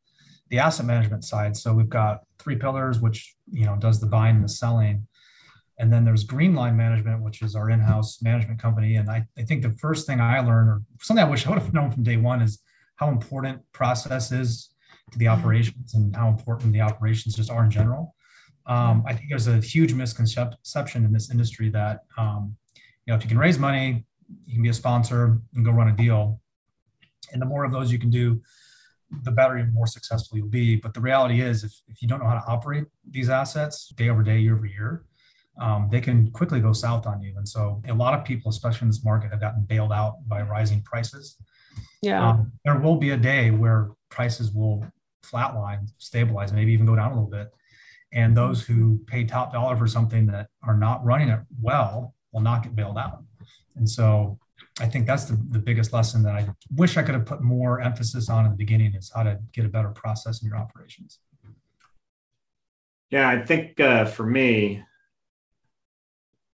the 0.49 0.59
asset 0.59 0.87
management 0.87 1.25
side. 1.25 1.57
So 1.57 1.73
we've 1.75 1.89
got 1.89 2.21
three 2.39 2.57
pillars, 2.57 3.01
which 3.01 3.35
you 3.51 3.67
know 3.67 3.77
does 3.77 4.01
the 4.01 4.07
buying 4.07 4.37
and 4.37 4.45
the 4.45 4.49
selling. 4.49 5.07
And 5.79 5.93
then 5.93 6.05
there's 6.05 6.25
Greenline 6.25 6.77
Management, 6.77 7.23
which 7.23 7.43
is 7.43 7.57
our 7.57 7.69
in-house 7.69 8.23
management 8.23 8.63
company. 8.63 8.95
And 8.95 9.11
I, 9.11 9.25
I 9.37 9.43
think 9.43 9.63
the 9.63 9.75
first 9.81 10.07
thing 10.07 10.21
I 10.21 10.39
learned, 10.39 10.69
or 10.69 10.83
something 11.01 11.25
I 11.25 11.29
wish 11.29 11.47
I 11.47 11.51
would 11.51 11.59
have 11.59 11.75
known 11.75 11.91
from 11.91 12.05
day 12.05 12.17
one, 12.17 12.41
is 12.43 12.61
how 12.97 13.09
important 13.09 13.61
process 13.73 14.31
is 14.31 14.71
to 15.11 15.19
the 15.19 15.27
operations 15.27 15.95
and 15.95 16.15
how 16.15 16.29
important 16.29 16.73
the 16.73 16.81
operations 16.81 17.35
just 17.35 17.51
are 17.51 17.65
in 17.65 17.71
general. 17.71 18.15
Um, 18.67 19.03
I 19.07 19.15
think 19.15 19.29
there's 19.29 19.49
a 19.49 19.59
huge 19.59 19.93
misconception 19.93 21.05
in 21.05 21.13
this 21.13 21.31
industry 21.31 21.69
that 21.71 22.01
um, 22.17 22.57
you 23.05 23.13
know 23.13 23.17
if 23.17 23.23
you 23.23 23.29
can 23.29 23.39
raise 23.39 23.59
money, 23.59 24.05
you 24.47 24.55
can 24.55 24.63
be 24.63 24.69
a 24.69 24.75
sponsor 24.75 25.41
and 25.55 25.65
go 25.65 25.71
run 25.71 25.89
a 25.89 25.97
deal, 25.97 26.41
and 27.33 27.41
the 27.41 27.47
more 27.47 27.65
of 27.65 27.73
those 27.73 27.93
you 27.93 27.99
can 27.99 28.11
do, 28.11 28.41
the 29.23 29.31
better 29.31 29.57
and 29.57 29.73
more 29.73 29.87
successful 29.87 30.39
you'll 30.39 30.49
be. 30.49 30.77
But 30.77 30.95
the 30.95 31.01
reality 31.01 31.41
is, 31.41 31.65
if, 31.65 31.73
if 31.89 32.03
you 32.03 32.09
don't 32.09 32.21
know 32.21 32.29
how 32.29 32.35
to 32.35 32.47
operate 32.47 32.85
these 33.09 33.29
assets 33.31 33.93
day 33.97 34.09
over 34.09 34.23
day, 34.23 34.39
year 34.39 34.57
over 34.57 34.67
year, 34.67 35.05
um, 35.61 35.89
they 35.91 36.01
can 36.01 36.31
quickly 36.33 36.61
go 36.61 36.73
south 36.73 37.07
on 37.07 37.23
you. 37.23 37.35
And 37.37 37.49
so 37.49 37.81
a 37.89 37.95
lot 37.95 38.19
of 38.19 38.25
people, 38.25 38.51
especially 38.51 38.87
in 38.87 38.89
this 38.89 39.05
market, 39.05 39.31
have 39.31 39.41
gotten 39.41 39.63
bailed 39.63 39.93
out 39.93 40.17
by 40.27 40.43
rising 40.43 40.83
prices. 40.83 41.37
Yeah. 42.03 42.29
Um, 42.29 42.53
there 42.65 42.79
will 42.79 42.97
be 42.97 43.11
a 43.11 43.17
day 43.17 43.51
where 43.51 43.91
prices 44.11 44.53
will 44.53 44.85
flatline, 45.25 45.89
stabilize, 45.99 46.53
maybe 46.53 46.73
even 46.73 46.87
go 46.87 46.97
down 46.97 47.13
a 47.13 47.15
little 47.15 47.31
bit. 47.31 47.53
And 48.13 48.37
those 48.37 48.63
who 48.63 49.01
pay 49.07 49.25
top 49.25 49.53
dollar 49.53 49.77
for 49.77 49.87
something 49.87 50.27
that 50.27 50.49
are 50.63 50.77
not 50.77 51.05
running 51.05 51.29
it 51.29 51.41
well 51.61 52.15
will 52.33 52.43
not 52.43 52.63
get 52.63 52.77
bailed 52.77 52.99
out. 52.99 53.23
And 53.77 53.89
so 53.89 54.39
I 54.81 54.87
think 54.87 55.07
that's 55.07 55.25
the, 55.27 55.39
the 55.51 55.59
biggest 55.59 55.93
lesson 55.93 56.23
that 56.25 56.35
I 56.35 56.49
wish 56.75 56.97
I 56.97 57.03
could 57.03 57.15
have 57.15 57.27
put 57.27 57.43
more 57.43 57.81
emphasis 57.81 58.29
on 58.29 58.45
in 58.45 58.51
the 58.51 58.57
beginning 58.57 58.95
is 58.95 59.13
how 59.15 59.23
to 59.23 59.39
get 59.53 59.65
a 59.65 59.69
better 59.69 59.91
process 59.91 60.43
in 60.43 60.49
your 60.49 60.57
operations. 60.57 61.21
Yeah, 63.11 63.29
I 63.29 63.45
think 63.45 63.79
uh, 63.79 64.07
for 64.07 64.27
me, 64.27 64.83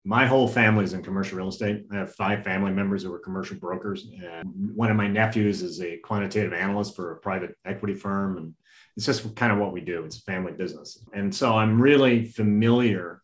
my 0.05 0.27
whole 0.27 0.49
family 0.49 0.85
is 0.85 0.95
in 0.95 1.03
commercial 1.03 1.37
real 1.37 1.49
estate. 1.49 1.85
I 1.93 1.97
have 1.97 2.15
five 2.15 2.43
family 2.43 2.73
members 2.73 3.03
who 3.03 3.13
are 3.13 3.19
commercial 3.19 3.59
brokers. 3.59 4.09
And 4.21 4.75
one 4.75 4.91
of 4.91 4.97
my 4.97 5.07
nephews 5.07 5.61
is 5.63 5.83
a 5.83 5.99
quantitative 5.99 6.53
analyst 6.53 6.97
for 6.97 7.13
a 7.13 7.17
private 7.19 7.55
equity 7.67 7.95
firm. 7.95 8.39
And 8.39 8.55
it's 8.97 9.07
just 9.07 9.37
kind 9.37 9.53
of 9.53 9.59
what 9.59 9.73
we 9.73 9.81
do. 9.81 10.05
It's 10.05 10.19
a 10.19 10.23
family 10.23 10.53
business. 10.53 11.05
And 11.13 11.33
so 11.33 11.57
I'm 11.57 11.81
really 11.81 12.25
familiar 12.25 13.23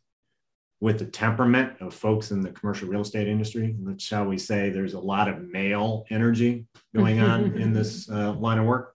with 0.80 0.98
the 0.98 1.06
temperament 1.06 1.80
of 1.80 1.94
folks 1.94 2.30
in 2.30 2.40
the 2.40 2.50
commercial 2.50 2.88
real 2.88 3.00
estate 3.00 3.28
industry. 3.28 3.74
Shall 3.98 4.26
we 4.26 4.38
say 4.38 4.70
there's 4.70 4.94
a 4.94 5.00
lot 5.00 5.28
of 5.28 5.48
male 5.48 6.04
energy 6.10 6.66
going 6.94 7.20
on 7.20 7.56
in 7.60 7.72
this 7.72 8.10
uh, 8.10 8.32
line 8.32 8.58
of 8.58 8.66
work. 8.66 8.94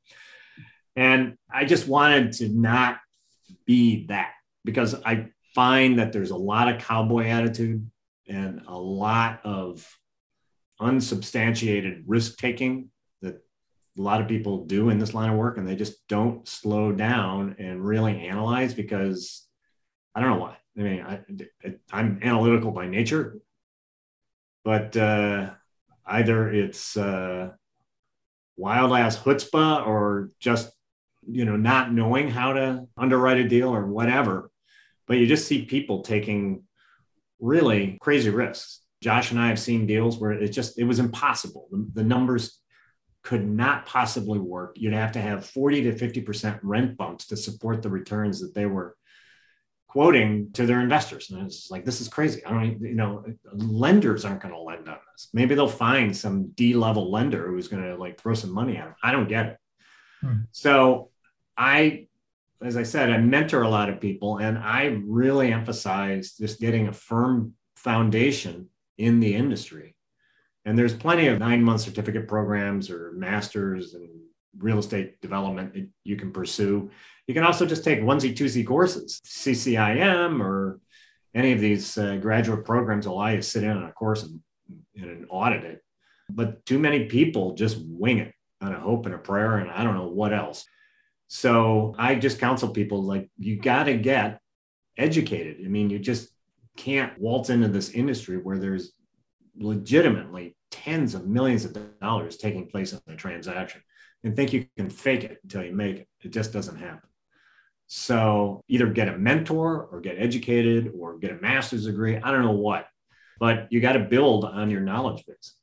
And 0.95 1.37
I 1.51 1.65
just 1.65 1.87
wanted 1.87 2.33
to 2.33 2.49
not 2.49 2.99
be 3.65 4.05
that 4.07 4.31
because 4.65 4.95
I 5.05 5.29
find 5.55 5.99
that 5.99 6.11
there's 6.11 6.31
a 6.31 6.37
lot 6.37 6.67
of 6.67 6.81
cowboy 6.81 7.27
attitude 7.27 7.89
and 8.27 8.61
a 8.67 8.77
lot 8.77 9.39
of 9.43 9.87
unsubstantiated 10.79 12.03
risk 12.05 12.37
taking 12.37 12.89
that 13.21 13.41
a 13.97 14.01
lot 14.01 14.21
of 14.21 14.27
people 14.27 14.65
do 14.65 14.89
in 14.89 14.99
this 14.99 15.13
line 15.13 15.29
of 15.29 15.37
work 15.37 15.57
and 15.57 15.67
they 15.67 15.75
just 15.75 16.07
don't 16.07 16.47
slow 16.47 16.91
down 16.91 17.55
and 17.59 17.83
really 17.83 18.27
analyze 18.27 18.73
because 18.73 19.47
I 20.13 20.21
don't 20.21 20.29
know 20.29 20.37
why. 20.37 20.57
I 20.79 20.81
mean, 20.81 21.01
I, 21.91 21.99
am 21.99 22.19
analytical 22.23 22.71
by 22.71 22.87
nature, 22.87 23.37
but 24.63 24.95
uh, 24.95 25.51
either 26.05 26.49
it's 26.51 26.95
uh, 26.95 27.49
wild 28.55 28.93
ass 28.93 29.17
chutzpah 29.17 29.85
or 29.85 30.31
just 30.39 30.71
you 31.27 31.45
know 31.45 31.57
not 31.57 31.91
knowing 31.91 32.29
how 32.29 32.53
to 32.53 32.87
underwrite 32.97 33.37
a 33.37 33.47
deal 33.47 33.69
or 33.69 33.85
whatever 33.85 34.49
but 35.09 35.17
you 35.17 35.25
just 35.25 35.47
see 35.47 35.65
people 35.65 36.03
taking 36.03 36.63
really 37.39 37.97
crazy 37.99 38.29
risks. 38.29 38.81
Josh 39.01 39.31
and 39.31 39.39
I 39.39 39.47
have 39.47 39.59
seen 39.59 39.87
deals 39.87 40.19
where 40.19 40.31
it 40.31 40.49
just 40.49 40.77
it 40.77 40.83
was 40.83 40.99
impossible. 40.99 41.67
The, 41.71 41.89
the 41.95 42.03
numbers 42.03 42.59
could 43.23 43.45
not 43.45 43.85
possibly 43.85 44.39
work. 44.39 44.75
You'd 44.77 44.93
have 44.93 45.13
to 45.13 45.21
have 45.21 45.45
40 45.47 45.83
to 45.83 45.93
50% 45.93 46.59
rent 46.61 46.95
bumps 46.95 47.25
to 47.27 47.37
support 47.37 47.81
the 47.81 47.89
returns 47.89 48.39
that 48.39 48.53
they 48.53 48.65
were 48.67 48.95
quoting 49.89 50.51
to 50.53 50.65
their 50.65 50.79
investors. 50.79 51.31
And 51.31 51.45
it's 51.45 51.69
like, 51.69 51.83
this 51.83 51.99
is 51.99 52.07
crazy. 52.07 52.45
I 52.45 52.51
don't, 52.51 52.79
you 52.79 52.93
know, 52.93 53.25
lenders 53.51 54.23
aren't 54.23 54.41
going 54.41 54.53
to 54.53 54.61
lend 54.61 54.87
on 54.87 54.99
this. 55.11 55.29
Maybe 55.33 55.55
they'll 55.55 55.67
find 55.67 56.15
some 56.15 56.51
D 56.51 56.75
level 56.75 57.11
lender 57.11 57.47
who's 57.47 57.67
going 57.67 57.83
to 57.83 57.95
like 57.97 58.21
throw 58.21 58.35
some 58.35 58.53
money 58.53 58.77
at 58.77 58.85
them. 58.85 58.95
I 59.03 59.11
don't 59.11 59.27
get 59.27 59.45
it. 59.47 59.57
Hmm. 60.21 60.37
So 60.51 61.09
I 61.57 62.07
as 62.61 62.75
I 62.75 62.83
said, 62.83 63.09
I 63.09 63.17
mentor 63.17 63.61
a 63.61 63.69
lot 63.69 63.89
of 63.89 64.01
people, 64.01 64.37
and 64.37 64.57
I 64.57 64.99
really 65.05 65.53
emphasize 65.53 66.33
just 66.33 66.59
getting 66.59 66.87
a 66.87 66.93
firm 66.93 67.53
foundation 67.75 68.67
in 68.97 69.19
the 69.19 69.33
industry. 69.33 69.95
And 70.65 70.77
there's 70.77 70.93
plenty 70.93 71.27
of 71.27 71.39
nine 71.39 71.63
month 71.63 71.81
certificate 71.81 72.27
programs 72.27 72.89
or 72.89 73.13
masters 73.13 73.93
and 73.93 74.09
real 74.57 74.79
estate 74.79 75.21
development 75.21 75.73
that 75.73 75.87
you 76.03 76.17
can 76.17 76.31
pursue. 76.31 76.91
You 77.29 77.35
can 77.35 77.43
also 77.43 77.67
just 77.67 77.83
take 77.83 78.01
onesie 78.01 78.35
twosie 78.35 78.65
courses, 78.65 79.21
CCIM 79.23 80.41
or 80.41 80.79
any 81.35 81.51
of 81.51 81.59
these 81.59 81.95
uh, 81.95 82.15
graduate 82.15 82.65
programs 82.65 83.05
allow 83.05 83.27
you 83.27 83.37
to 83.37 83.43
sit 83.43 83.63
in 83.63 83.69
on 83.69 83.83
a 83.83 83.91
course 83.91 84.23
and, 84.23 84.39
and 84.95 85.27
audit 85.29 85.63
it. 85.63 85.83
But 86.27 86.65
too 86.65 86.79
many 86.79 87.05
people 87.05 87.53
just 87.53 87.77
wing 87.85 88.17
it 88.17 88.33
on 88.61 88.73
a 88.73 88.79
hope 88.79 89.05
and 89.05 89.13
a 89.13 89.19
prayer 89.19 89.57
and 89.57 89.69
I 89.69 89.83
don't 89.83 89.93
know 89.93 90.07
what 90.07 90.33
else. 90.33 90.65
So 91.27 91.93
I 91.99 92.15
just 92.15 92.39
counsel 92.39 92.69
people 92.69 93.03
like, 93.03 93.29
you 93.37 93.57
got 93.57 93.83
to 93.83 93.95
get 93.95 94.39
educated. 94.97 95.57
I 95.63 95.67
mean, 95.67 95.91
you 95.91 95.99
just 95.99 96.29
can't 96.77 97.15
waltz 97.19 97.51
into 97.51 97.67
this 97.67 97.91
industry 97.91 98.37
where 98.37 98.57
there's 98.57 98.93
legitimately 99.55 100.55
tens 100.71 101.13
of 101.13 101.27
millions 101.27 101.63
of 101.63 101.77
dollars 101.99 102.37
taking 102.37 102.65
place 102.65 102.91
in 102.91 102.99
a 103.07 103.15
transaction 103.15 103.83
and 104.23 104.35
think 104.35 104.51
you 104.51 104.65
can 104.75 104.89
fake 104.89 105.23
it 105.23 105.37
until 105.43 105.63
you 105.63 105.73
make 105.73 105.97
it. 105.97 106.07
It 106.21 106.31
just 106.31 106.51
doesn't 106.51 106.77
happen. 106.77 107.08
So 107.91 108.63
either 108.67 108.85
get 108.85 109.07
a 109.07 109.17
mentor 109.17 109.89
or 109.91 109.99
get 109.99 110.17
educated 110.19 110.93
or 110.95 111.17
get 111.17 111.31
a 111.31 111.41
master's 111.41 111.85
degree. 111.85 112.17
I 112.17 112.31
don't 112.31 112.43
know 112.43 112.51
what, 112.51 112.85
but 113.39 113.67
you 113.71 113.81
got 113.81 113.93
to 113.93 113.99
build 113.99 114.45
on 114.45 114.69
your 114.69 114.81
knowledge 114.81 115.25
base. 115.25 115.55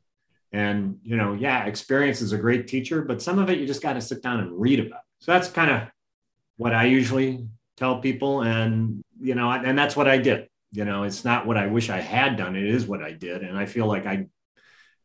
And, 0.52 0.99
you 1.04 1.16
know, 1.16 1.35
yeah, 1.35 1.66
experience 1.66 2.21
is 2.21 2.33
a 2.33 2.38
great 2.38 2.66
teacher, 2.66 3.02
but 3.02 3.23
some 3.23 3.38
of 3.38 3.49
it 3.49 3.59
you 3.59 3.66
just 3.66 3.80
got 3.80 3.92
to 3.92 4.00
sit 4.00 4.25
down 4.25 4.40
and 4.40 4.61
read 4.61 4.80
about. 4.80 5.02
So 5.21 5.33
that's 5.33 5.49
kind 5.49 5.71
of 5.71 5.83
what 6.56 6.75
I 6.75 6.87
usually 6.87 7.47
tell 7.76 8.00
people. 8.00 8.42
And, 8.42 9.04
you 9.21 9.37
know, 9.37 9.49
and 9.49 9.78
that's 9.78 9.95
what 9.95 10.09
I 10.09 10.18
did. 10.18 10.49
You 10.73 10.85
know, 10.85 11.04
it's 11.04 11.25
not 11.25 11.47
what 11.47 11.56
I 11.56 11.66
wish 11.66 11.90
I 11.90 12.00
had 12.00 12.37
done. 12.37 12.56
It 12.56 12.66
is 12.66 12.87
what 12.87 13.04
I 13.04 13.12
did. 13.12 13.42
And 13.42 13.56
I 13.56 13.66
feel 13.66 13.87
like 13.87 14.04
I 14.04 14.26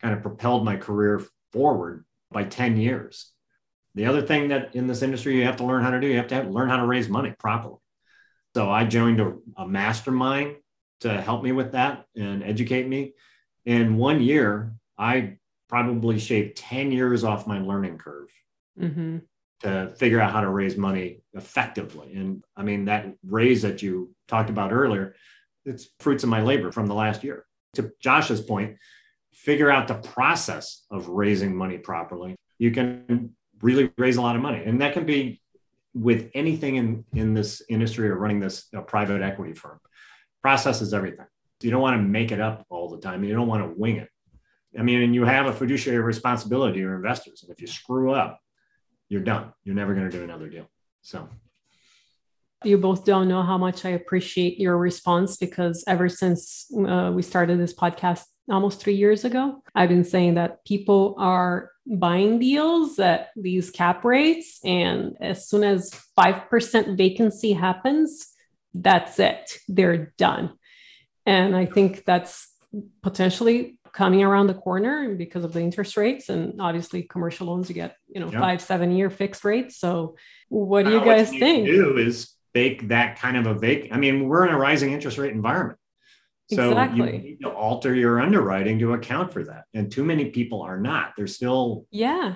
kind 0.01 0.15
of 0.15 0.23
propelled 0.23 0.65
my 0.65 0.75
career 0.75 1.21
forward 1.53 2.03
by 2.31 2.45
10 2.45 2.77
years. 2.77 3.30
The 3.95 4.05
other 4.05 4.21
thing 4.21 4.49
that 4.49 4.75
in 4.75 4.87
this 4.87 5.01
industry 5.01 5.37
you 5.37 5.43
have 5.43 5.57
to 5.57 5.65
learn 5.65 5.83
how 5.83 5.91
to 5.91 5.99
do, 5.99 6.07
you 6.07 6.17
have 6.17 6.27
to 6.27 6.35
have, 6.35 6.49
learn 6.49 6.69
how 6.69 6.77
to 6.77 6.85
raise 6.85 7.09
money 7.09 7.33
properly. 7.37 7.77
So 8.55 8.69
I 8.69 8.85
joined 8.85 9.19
a, 9.19 9.33
a 9.57 9.67
mastermind 9.67 10.55
to 11.01 11.21
help 11.21 11.43
me 11.43 11.51
with 11.51 11.73
that 11.73 12.05
and 12.15 12.43
educate 12.43 12.87
me. 12.87 13.13
In 13.65 13.97
one 13.97 14.21
year, 14.21 14.73
I 14.97 15.37
probably 15.67 16.19
shaved 16.19 16.57
10 16.57 16.91
years 16.91 17.23
off 17.23 17.47
my 17.47 17.59
learning 17.59 17.97
curve. 17.97 18.29
Mm-hmm 18.79 19.17
to 19.61 19.93
figure 19.97 20.19
out 20.19 20.31
how 20.31 20.41
to 20.41 20.49
raise 20.49 20.75
money 20.75 21.21
effectively. 21.33 22.13
And 22.13 22.43
I 22.57 22.63
mean, 22.63 22.85
that 22.85 23.13
raise 23.23 23.61
that 23.61 23.81
you 23.81 24.13
talked 24.27 24.49
about 24.49 24.71
earlier, 24.71 25.15
it's 25.65 25.89
fruits 25.99 26.23
of 26.23 26.29
my 26.29 26.41
labor 26.41 26.71
from 26.71 26.87
the 26.87 26.95
last 26.95 27.23
year. 27.23 27.45
To 27.75 27.91
Josh's 28.01 28.41
point, 28.41 28.77
figure 29.31 29.69
out 29.71 29.87
the 29.87 29.95
process 29.95 30.83
of 30.89 31.07
raising 31.07 31.55
money 31.55 31.77
properly. 31.77 32.35
You 32.57 32.71
can 32.71 33.35
really 33.61 33.91
raise 33.97 34.17
a 34.17 34.21
lot 34.21 34.35
of 34.35 34.41
money. 34.41 34.63
And 34.65 34.81
that 34.81 34.93
can 34.93 35.05
be 35.05 35.41
with 35.93 36.31
anything 36.33 36.77
in, 36.77 37.05
in 37.13 37.33
this 37.33 37.61
industry 37.69 38.09
or 38.09 38.15
running 38.15 38.39
this 38.39 38.67
private 38.87 39.21
equity 39.21 39.53
firm. 39.53 39.79
Process 40.41 40.81
is 40.81 40.93
everything. 40.93 41.25
You 41.61 41.69
don't 41.69 41.81
want 41.81 41.97
to 41.97 42.01
make 42.01 42.31
it 42.31 42.39
up 42.39 42.65
all 42.69 42.89
the 42.89 42.99
time. 42.99 43.23
You 43.23 43.33
don't 43.33 43.47
want 43.47 43.63
to 43.63 43.79
wing 43.79 43.97
it. 43.97 44.09
I 44.77 44.83
mean, 44.83 45.01
and 45.01 45.13
you 45.13 45.25
have 45.25 45.47
a 45.47 45.53
fiduciary 45.53 45.99
responsibility 45.99 46.75
to 46.75 46.79
your 46.79 46.95
investors. 46.95 47.43
And 47.43 47.51
if 47.51 47.61
you 47.61 47.67
screw 47.67 48.13
up, 48.13 48.39
you're 49.09 49.21
done. 49.21 49.53
You're 49.63 49.75
never 49.75 49.93
going 49.93 50.09
to 50.09 50.17
do 50.17 50.23
another 50.23 50.47
deal. 50.47 50.67
So 51.01 51.27
you 52.63 52.77
both 52.77 53.05
don't 53.05 53.27
know 53.27 53.41
how 53.41 53.57
much 53.57 53.85
I 53.85 53.89
appreciate 53.89 54.59
your 54.59 54.77
response 54.77 55.35
because 55.37 55.83
ever 55.87 56.07
since 56.07 56.71
uh, 56.87 57.11
we 57.13 57.21
started 57.21 57.59
this 57.59 57.73
podcast 57.73 58.23
almost 58.49 58.79
three 58.79 58.95
years 58.95 59.25
ago, 59.25 59.63
I've 59.73 59.89
been 59.89 60.03
saying 60.03 60.35
that 60.35 60.63
people 60.63 61.15
are 61.17 61.70
buying 61.85 62.39
deals 62.39 62.99
at 62.99 63.29
these 63.35 63.71
cap 63.71 64.05
rates. 64.05 64.59
And 64.63 65.17
as 65.19 65.47
soon 65.49 65.63
as 65.63 65.91
5% 66.17 66.97
vacancy 66.97 67.53
happens, 67.53 68.27
that's 68.73 69.19
it, 69.19 69.57
they're 69.67 70.13
done. 70.17 70.53
And 71.25 71.55
I 71.55 71.65
think 71.65 72.05
that's 72.05 72.47
potentially 73.03 73.77
coming 73.93 74.23
around 74.23 74.47
the 74.47 74.53
corner 74.53 75.13
because 75.15 75.43
of 75.43 75.53
the 75.53 75.59
interest 75.59 75.97
rates 75.97 76.29
and 76.29 76.61
obviously 76.61 77.03
commercial 77.03 77.47
loans 77.47 77.67
you 77.67 77.75
get 77.75 77.97
you 78.07 78.21
know 78.21 78.31
five 78.31 78.61
seven 78.61 78.91
year 78.91 79.09
fixed 79.09 79.43
rates 79.43 79.77
so 79.77 80.15
what 80.47 80.85
do 80.85 80.91
you 80.91 81.03
guys 81.03 81.29
think 81.29 81.65
do 81.65 81.97
is 81.97 82.33
bake 82.53 82.87
that 82.87 83.19
kind 83.19 83.35
of 83.35 83.47
a 83.47 83.53
vac 83.53 83.91
i 83.91 83.97
mean 83.97 84.29
we're 84.29 84.47
in 84.47 84.53
a 84.53 84.57
rising 84.57 84.93
interest 84.93 85.17
rate 85.17 85.33
environment 85.33 85.77
so 86.53 86.69
exactly. 86.69 87.15
you 87.15 87.21
need 87.21 87.41
to 87.41 87.49
alter 87.49 87.95
your 87.95 88.19
underwriting 88.19 88.79
to 88.79 88.93
account 88.93 89.31
for 89.31 89.43
that 89.43 89.65
and 89.73 89.91
too 89.91 90.03
many 90.03 90.25
people 90.25 90.61
are 90.61 90.79
not 90.79 91.13
they're 91.15 91.27
still 91.27 91.85
yeah 91.91 92.35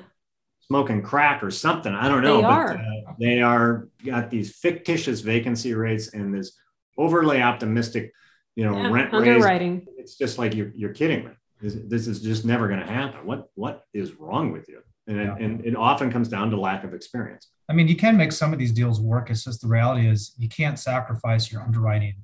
smoking 0.61 1.01
crack 1.01 1.43
or 1.43 1.51
something 1.51 1.93
i 1.93 2.07
don't 2.07 2.23
know 2.23 2.37
they 2.37 2.41
but 2.43 2.49
are. 2.49 2.73
Uh, 2.73 3.13
they 3.19 3.41
are 3.41 3.87
got 4.05 4.29
these 4.29 4.55
fictitious 4.55 5.21
vacancy 5.21 5.73
rates 5.73 6.13
and 6.13 6.33
this 6.33 6.57
overly 6.97 7.41
optimistic 7.41 8.11
you 8.55 8.65
know 8.65 8.75
yeah, 8.75 8.89
rent 8.89 9.13
underwriting 9.13 9.85
raise. 9.87 9.95
it's 9.97 10.17
just 10.17 10.37
like 10.37 10.55
you're, 10.55 10.71
you're 10.75 10.93
kidding 10.93 11.25
me 11.25 11.31
this, 11.61 11.75
this 11.85 12.07
is 12.07 12.21
just 12.21 12.45
never 12.45 12.67
going 12.67 12.79
to 12.79 12.85
happen. 12.85 13.25
What 13.25 13.49
what 13.55 13.85
is 13.93 14.13
wrong 14.13 14.51
with 14.51 14.67
you? 14.67 14.81
And, 15.07 15.17
yeah. 15.17 15.35
it, 15.35 15.41
and 15.41 15.65
it 15.65 15.75
often 15.75 16.11
comes 16.11 16.27
down 16.27 16.49
to 16.51 16.59
lack 16.59 16.83
of 16.83 16.93
experience. 16.93 17.49
I 17.69 17.73
mean, 17.73 17.87
you 17.87 17.95
can 17.95 18.17
make 18.17 18.31
some 18.31 18.53
of 18.53 18.59
these 18.59 18.71
deals 18.71 18.99
work. 18.99 19.29
It's 19.29 19.43
just 19.43 19.61
the 19.61 19.67
reality 19.67 20.07
is 20.07 20.33
you 20.37 20.49
can't 20.49 20.79
sacrifice 20.79 21.51
your 21.51 21.61
underwriting. 21.61 22.15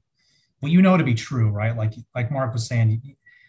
Well, 0.62 0.72
you 0.72 0.82
know 0.82 0.98
to 0.98 1.04
be 1.04 1.16
true, 1.16 1.50
right? 1.50 1.76
Like 1.76 1.94
like 2.16 2.32
Mark 2.32 2.54
was 2.54 2.68
saying, 2.68 3.02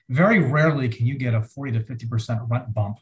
very 0.09 0.38
rarely 0.38 0.88
can 0.88 1.07
you 1.07 1.16
get 1.16 1.35
a 1.35 1.42
40 1.42 1.73
to 1.73 1.81
50% 1.81 2.50
rent 2.50 2.75
bump 2.75 2.99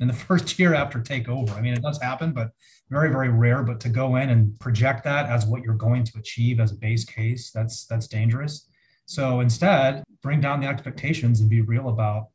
in 0.00 0.08
the 0.08 0.14
first 0.28 0.58
year 0.58 0.74
after 0.74 1.00
takeover. 1.00 1.54
I 1.56 1.60
mean, 1.60 1.74
it 1.74 1.82
does 1.82 2.00
happen, 2.00 2.32
but 2.32 2.50
very, 2.90 3.10
very 3.10 3.28
rare. 3.28 3.62
But 3.62 3.80
to 3.80 3.88
go 3.88 4.16
in 4.16 4.30
and 4.30 4.58
project 4.60 5.04
that 5.04 5.26
as 5.26 5.46
what 5.46 5.62
you're 5.62 5.74
going 5.74 6.04
to 6.04 6.18
achieve 6.18 6.60
as 6.60 6.72
a 6.72 6.76
base 6.76 7.04
case, 7.04 7.50
that's 7.50 7.86
that's 7.86 8.08
dangerous. 8.08 8.68
So 9.06 9.40
instead, 9.40 10.02
bring 10.22 10.40
down 10.40 10.60
the 10.60 10.66
expectations 10.66 11.40
and 11.40 11.50
be 11.50 11.60
real 11.60 11.88
about 11.88 12.28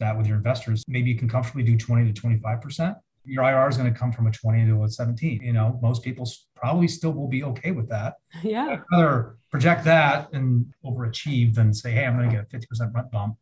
that 0.00 0.16
with 0.16 0.26
your 0.26 0.36
investors. 0.36 0.82
Maybe 0.88 1.10
you 1.10 1.18
can 1.18 1.28
comfortably 1.28 1.62
do 1.62 1.76
20 1.76 2.12
to 2.12 2.20
25%. 2.20 2.96
Your 3.24 3.44
IR 3.44 3.68
is 3.68 3.76
going 3.76 3.92
to 3.92 3.98
come 3.98 4.12
from 4.12 4.26
a 4.26 4.30
20 4.30 4.66
to 4.66 4.84
a 4.84 4.88
17. 4.88 5.42
You 5.42 5.52
know, 5.52 5.78
most 5.82 6.02
people 6.02 6.30
probably 6.54 6.88
still 6.88 7.12
will 7.12 7.28
be 7.28 7.42
okay 7.44 7.72
with 7.72 7.88
that. 7.88 8.14
Yeah. 8.42 8.68
I'd 8.70 8.82
rather 8.92 9.36
project 9.56 9.84
that 9.84 10.28
and 10.34 10.66
overachieve 10.84 11.54
than 11.54 11.72
say, 11.72 11.90
hey, 11.90 12.04
I'm 12.04 12.14
going 12.14 12.28
to 12.28 12.36
get 12.36 12.44
a 12.44 12.84
50% 12.84 12.94
rent 12.94 13.10
bump. 13.10 13.36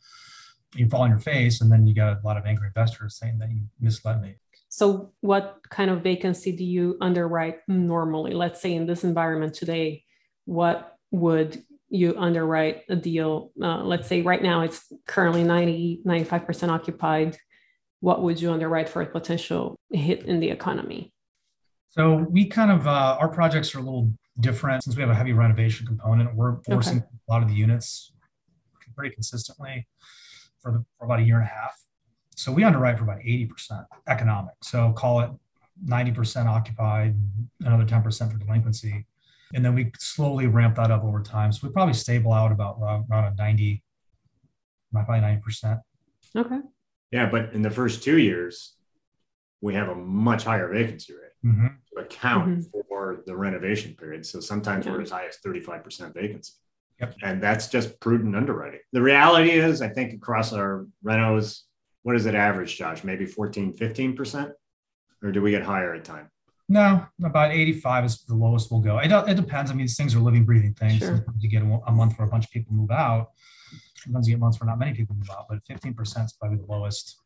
You 0.77 0.89
fall 0.89 1.03
on 1.03 1.11
your 1.11 1.19
face, 1.19 1.61
and 1.61 1.71
then 1.73 1.89
you 1.89 1.95
got 1.95 2.19
a 2.19 2.21
lot 2.25 2.37
of 2.37 2.47
angry 2.47 2.69
investors 2.69 3.17
saying 3.17 3.39
that 3.39 3.51
you 3.51 3.63
misled 3.81 4.23
me. 4.23 4.37
So, 4.69 5.13
what 5.21 5.59
kind 5.71 5.91
of 5.91 6.03
vacancy 6.03 6.53
do 6.53 6.65
you 6.65 6.97
underwrite 7.01 7.59
normally? 7.67 8.33
Let's 8.33 8.61
say 8.61 8.75
in 8.75 8.87
this 8.87 9.03
environment 9.03 9.55
today, 9.55 10.05
what 10.45 10.97
would 11.11 11.63
you 11.89 12.17
underwrite 12.17 12.83
a 12.89 12.97
deal? 12.97 13.51
Uh, 13.61 13.83
let's 13.83 14.09
say 14.09 14.23
right 14.23 14.43
now 14.43 14.63
it's 14.63 14.93
currently 15.07 15.43
90, 15.43 16.03
95% 16.07 16.69
occupied. 16.69 17.37
What 18.01 18.23
would 18.23 18.41
you 18.41 18.53
underwrite 18.53 18.89
for 18.89 19.03
a 19.03 19.07
potential 19.07 19.79
hit 19.93 20.25
in 20.25 20.39
the 20.39 20.51
economy? 20.51 21.13
So, 21.91 22.27
we 22.31 22.47
kind 22.47 22.71
of, 22.71 22.87
uh, 22.87 23.17
our 23.21 23.29
projects 23.29 23.75
are 23.75 23.79
a 23.79 23.83
little 23.83 24.13
different 24.41 24.83
since 24.83 24.97
we 24.97 25.03
have 25.03 25.11
a 25.11 25.15
heavy 25.15 25.33
renovation 25.33 25.87
component. 25.87 26.35
We're 26.35 26.61
forcing 26.63 26.99
okay. 26.99 27.07
a 27.29 27.33
lot 27.33 27.43
of 27.43 27.49
the 27.49 27.55
units 27.55 28.13
pretty 28.95 29.15
consistently 29.15 29.87
for, 30.61 30.73
the, 30.73 30.85
for 30.99 31.07
about 31.07 31.21
a 31.21 31.23
year 31.23 31.37
and 31.37 31.45
a 31.45 31.49
half. 31.49 31.81
So 32.37 32.53
we 32.53 32.65
underwrite 32.65 32.99
for 32.99 33.05
about 33.05 33.19
80% 33.19 33.85
economic. 34.09 34.55
So 34.63 34.93
call 34.93 35.21
it 35.21 35.31
90% 35.87 36.47
occupied, 36.47 37.17
another 37.61 37.85
10% 37.85 38.33
for 38.33 38.39
delinquency. 38.39 39.07
And 39.55 39.65
then 39.65 39.75
we 39.75 39.93
slowly 39.99 40.47
ramp 40.47 40.77
that 40.77 40.91
up 40.91 41.05
over 41.05 41.23
time. 41.23 41.53
So 41.53 41.67
we 41.67 41.73
probably 41.73 41.95
stable 41.95 42.33
out 42.33 42.51
about 42.51 42.79
around, 42.81 43.07
around 43.11 43.33
a 43.33 43.37
90, 43.37 43.83
probably 44.93 45.21
90%. 45.21 45.81
Okay. 46.37 46.59
Yeah. 47.13 47.29
But 47.31 47.53
in 47.53 47.63
the 47.63 47.71
first 47.71 48.03
two 48.03 48.19
years, 48.19 48.75
we 49.61 49.75
have 49.75 49.89
a 49.89 49.95
much 49.95 50.45
higher 50.45 50.69
vacancy 50.73 51.15
rate 51.15 51.25
mm-hmm. 51.45 51.67
To 51.97 52.03
account 52.03 52.61
mm-hmm. 52.61 52.81
for 52.89 53.23
the 53.27 53.37
renovation 53.37 53.95
period. 53.95 54.27
So 54.27 54.41
sometimes 54.41 54.87
yeah. 54.87 54.93
we're 54.93 55.03
as 55.03 55.11
high 55.11 55.27
as 55.27 55.39
35% 55.45 56.15
vacancy. 56.15 56.53
Yep. 57.01 57.15
And 57.23 57.43
that's 57.43 57.69
just 57.69 57.99
prudent 58.01 58.37
underwriting. 58.37 58.81
The 58.93 59.03
reality 59.03 59.51
is, 59.51 59.83
I 59.83 59.89
think 59.89 60.13
across 60.13 60.53
our 60.53 60.87
renos, 61.05 61.63
what 62.03 62.17
is 62.17 62.27
it 62.27 62.35
average, 62.35 62.77
Josh? 62.77 63.03
Maybe 63.03 63.27
14, 63.27 63.73
15%? 63.77 64.53
Or 65.23 65.33
do 65.33 65.43
we 65.43 65.51
get 65.51 65.63
higher 65.63 65.95
at 65.95 66.05
time? 66.05 66.31
No, 66.69 67.07
about 67.23 67.51
85 67.51 68.05
is 68.05 68.23
the 68.25 68.35
lowest 68.35 68.71
we'll 68.71 68.81
go. 68.81 68.99
It, 68.99 69.11
it 69.13 69.35
depends. 69.35 69.71
I 69.71 69.75
mean, 69.75 69.85
these 69.85 69.97
things 69.97 70.15
are 70.15 70.21
living, 70.21 70.45
breathing 70.45 70.75
things. 70.75 70.99
Sure. 70.99 71.17
Sometimes 71.17 71.43
you 71.43 71.51
get 71.51 71.63
a, 71.63 71.81
a, 71.87 71.93
month 71.93 72.19
where 72.19 72.27
a 72.27 72.31
bunch 72.31 72.45
of 72.45 72.51
people 72.51 72.75
move 72.75 72.91
out. 72.91 73.31
Sometimes 73.99 74.29
you 74.29 74.35
get 74.35 74.41
months 74.41 74.61
where 74.61 74.67
not 74.67 74.79
many 74.79 74.95
people 74.95 75.15
move 75.17 75.29
out, 75.31 75.47
but 75.49 75.59
15% 75.65 76.25
is 76.25 76.33
probably 76.35 76.59
the 76.59 76.65
lowest 76.65 77.21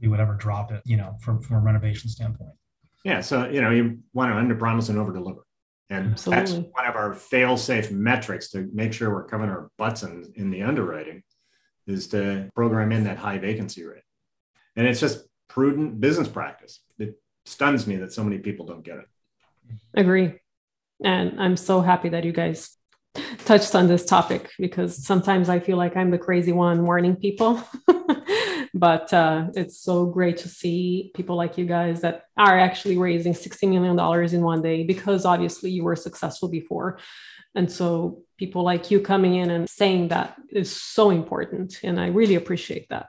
we 0.00 0.08
would 0.08 0.20
ever 0.20 0.34
drop 0.34 0.72
it, 0.72 0.82
you 0.84 0.96
know, 0.96 1.16
from, 1.22 1.40
from 1.40 1.56
a 1.56 1.60
renovation 1.60 2.10
standpoint. 2.10 2.50
Yeah. 3.04 3.20
So, 3.20 3.48
you 3.48 3.60
know, 3.60 3.70
you 3.70 3.98
want 4.12 4.32
to 4.32 4.36
under 4.36 4.54
promise 4.54 4.88
and 4.88 4.98
over 4.98 5.12
deliver. 5.12 5.46
And 5.88 6.12
Absolutely. 6.12 6.44
that's 6.44 6.52
one 6.72 6.86
of 6.86 6.94
our 6.94 7.14
fail 7.14 7.56
safe 7.56 7.90
metrics 7.90 8.50
to 8.50 8.68
make 8.72 8.92
sure 8.92 9.10
we're 9.10 9.24
covering 9.24 9.50
our 9.50 9.70
butts 9.76 10.02
in, 10.02 10.32
in 10.36 10.50
the 10.50 10.62
underwriting 10.62 11.22
is 11.86 12.06
to 12.08 12.48
program 12.54 12.92
in 12.92 13.04
that 13.04 13.18
high 13.18 13.38
vacancy 13.38 13.84
rate. 13.84 14.02
And 14.76 14.86
it's 14.86 15.00
just 15.00 15.24
prudent 15.48 16.00
business 16.00 16.28
practice. 16.28 16.80
It 16.98 17.18
stuns 17.44 17.86
me 17.86 17.96
that 17.96 18.12
so 18.12 18.22
many 18.22 18.38
people 18.38 18.66
don't 18.66 18.84
get 18.84 18.98
it. 18.98 19.06
Agree. 19.94 20.34
And 21.02 21.40
I'm 21.40 21.56
so 21.56 21.80
happy 21.80 22.10
that 22.10 22.24
you 22.24 22.32
guys 22.32 22.76
touched 23.44 23.74
on 23.74 23.88
this 23.88 24.04
topic 24.04 24.50
because 24.58 25.04
sometimes 25.04 25.48
I 25.48 25.60
feel 25.60 25.76
like 25.76 25.96
I'm 25.96 26.10
the 26.10 26.18
crazy 26.18 26.52
one 26.52 26.84
warning 26.84 27.16
people. 27.16 27.62
but 28.74 29.12
uh, 29.12 29.48
it's 29.54 29.80
so 29.80 30.06
great 30.06 30.38
to 30.38 30.48
see 30.48 31.10
people 31.14 31.36
like 31.36 31.58
you 31.58 31.66
guys 31.66 32.02
that 32.02 32.24
are 32.36 32.58
actually 32.58 32.96
raising 32.96 33.34
$60 33.34 33.68
million 33.68 34.34
in 34.34 34.42
one 34.42 34.62
day 34.62 34.84
because 34.84 35.24
obviously 35.24 35.70
you 35.70 35.84
were 35.84 35.96
successful 35.96 36.48
before. 36.48 36.98
And 37.54 37.70
so 37.70 38.22
people 38.38 38.62
like 38.62 38.90
you 38.90 39.00
coming 39.00 39.34
in 39.34 39.50
and 39.50 39.68
saying 39.68 40.08
that 40.08 40.36
is 40.50 40.74
so 40.74 41.10
important. 41.10 41.80
And 41.82 42.00
I 42.00 42.08
really 42.08 42.36
appreciate 42.36 42.88
that. 42.90 43.08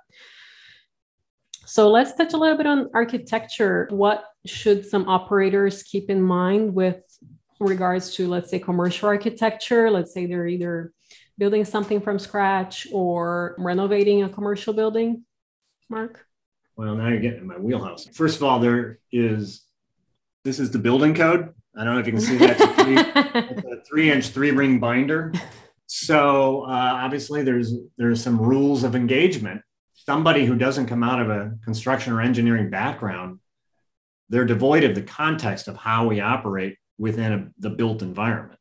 So 1.65 1.89
let's 1.89 2.13
touch 2.15 2.34
a 2.34 2.38
little 2.38 2.58
bit 2.58 2.65
on 2.65 2.89
architecture. 2.93 3.88
What 3.91 4.25
should 4.45 4.86
some 4.86 5.08
operators 5.08 5.84
keep 5.84 6.10
in 6.10 6.21
mind 6.21 6.73
with 6.73 7.02
regards 7.65 8.15
to, 8.15 8.28
let's 8.28 8.50
say, 8.50 8.60
commercial 8.60 9.08
architecture? 9.08 9.89
Let's 9.89 10.13
say 10.13 10.26
they're 10.26 10.47
either 10.47 10.93
building 11.38 11.65
something 11.65 12.02
from 12.02 12.19
scratch 12.19 12.88
or 12.91 13.56
renovating 13.58 14.24
a 14.24 14.30
commercial 14.30 14.74
building. 14.74 15.24
Mark? 15.89 16.26
Well, 16.76 16.95
now 16.95 17.10
you're 17.10 17.19
getting 17.19 17.39
in 17.39 17.47
my 17.47 17.58
wheelhouse. 17.58 18.08
First 18.13 18.38
of 18.38 18.43
all, 18.43 18.60
there 18.60 19.00
is 19.12 19.63
this 20.43 20.60
is 20.60 20.71
the 20.71 20.80
building 20.80 21.13
code. 21.13 21.54
I 21.76 21.84
don't 21.84 21.93
know 21.93 22.00
if 22.00 22.08
you 22.08 22.13
can 22.13 22.21
see 22.21 22.38
that. 22.38 22.58
It's 22.60 23.63
a 23.63 23.82
three, 23.88 24.12
inch, 24.12 24.30
three 24.30 24.52
ring 24.52 24.80
binder. 24.80 25.34
So 25.86 26.63
uh, 26.63 26.93
obviously, 27.04 27.43
there's 27.43 27.74
there's 27.97 28.24
some 28.24 28.39
rules 28.39 28.84
of 28.84 28.95
engagement. 28.95 29.62
Somebody 29.93 30.45
who 30.45 30.56
doesn't 30.56 30.88
come 30.88 31.04
out 31.04 31.21
of 31.21 31.30
a 31.30 31.54
construction 31.63 32.13
or 32.13 32.21
engineering 32.21 32.69
background, 32.69 33.39
they're 34.30 34.45
devoid 34.45 34.84
of 34.84 34.95
the 34.95 35.04
context 35.04 35.67
of 35.67 35.76
how 35.76 36.08
we 36.08 36.19
operate 36.19 36.78
within 37.01 37.33
a, 37.33 37.49
the 37.57 37.71
built 37.71 38.03
environment. 38.03 38.59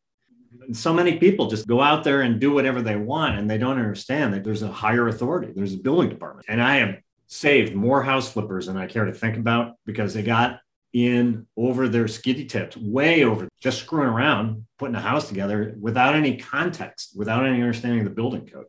And 0.62 0.74
so 0.74 0.94
many 0.94 1.18
people 1.18 1.48
just 1.48 1.66
go 1.66 1.82
out 1.82 2.04
there 2.04 2.22
and 2.22 2.40
do 2.40 2.52
whatever 2.52 2.80
they 2.80 2.96
want, 2.96 3.38
and 3.38 3.48
they 3.48 3.58
don't 3.58 3.78
understand 3.78 4.32
that 4.32 4.44
there's 4.44 4.62
a 4.62 4.72
higher 4.72 5.08
authority. 5.08 5.52
There's 5.54 5.74
a 5.74 5.78
building 5.78 6.08
department, 6.08 6.46
and 6.48 6.62
I 6.62 6.76
have 6.76 6.96
saved 7.26 7.74
more 7.74 8.02
house 8.02 8.32
flippers 8.32 8.66
than 8.66 8.78
I 8.78 8.86
care 8.86 9.04
to 9.04 9.12
think 9.12 9.36
about 9.36 9.74
because 9.84 10.14
they 10.14 10.22
got 10.22 10.60
in 10.92 11.46
over 11.56 11.86
their 11.86 12.08
skiddy 12.08 12.46
tips, 12.46 12.76
way 12.76 13.24
over, 13.24 13.46
just 13.60 13.80
screwing 13.80 14.08
around, 14.08 14.66
putting 14.78 14.96
a 14.96 15.00
house 15.00 15.28
together 15.28 15.76
without 15.78 16.16
any 16.16 16.36
context, 16.38 17.12
without 17.14 17.44
any 17.44 17.60
understanding 17.60 18.00
of 18.00 18.06
the 18.06 18.10
building 18.10 18.46
code. 18.46 18.64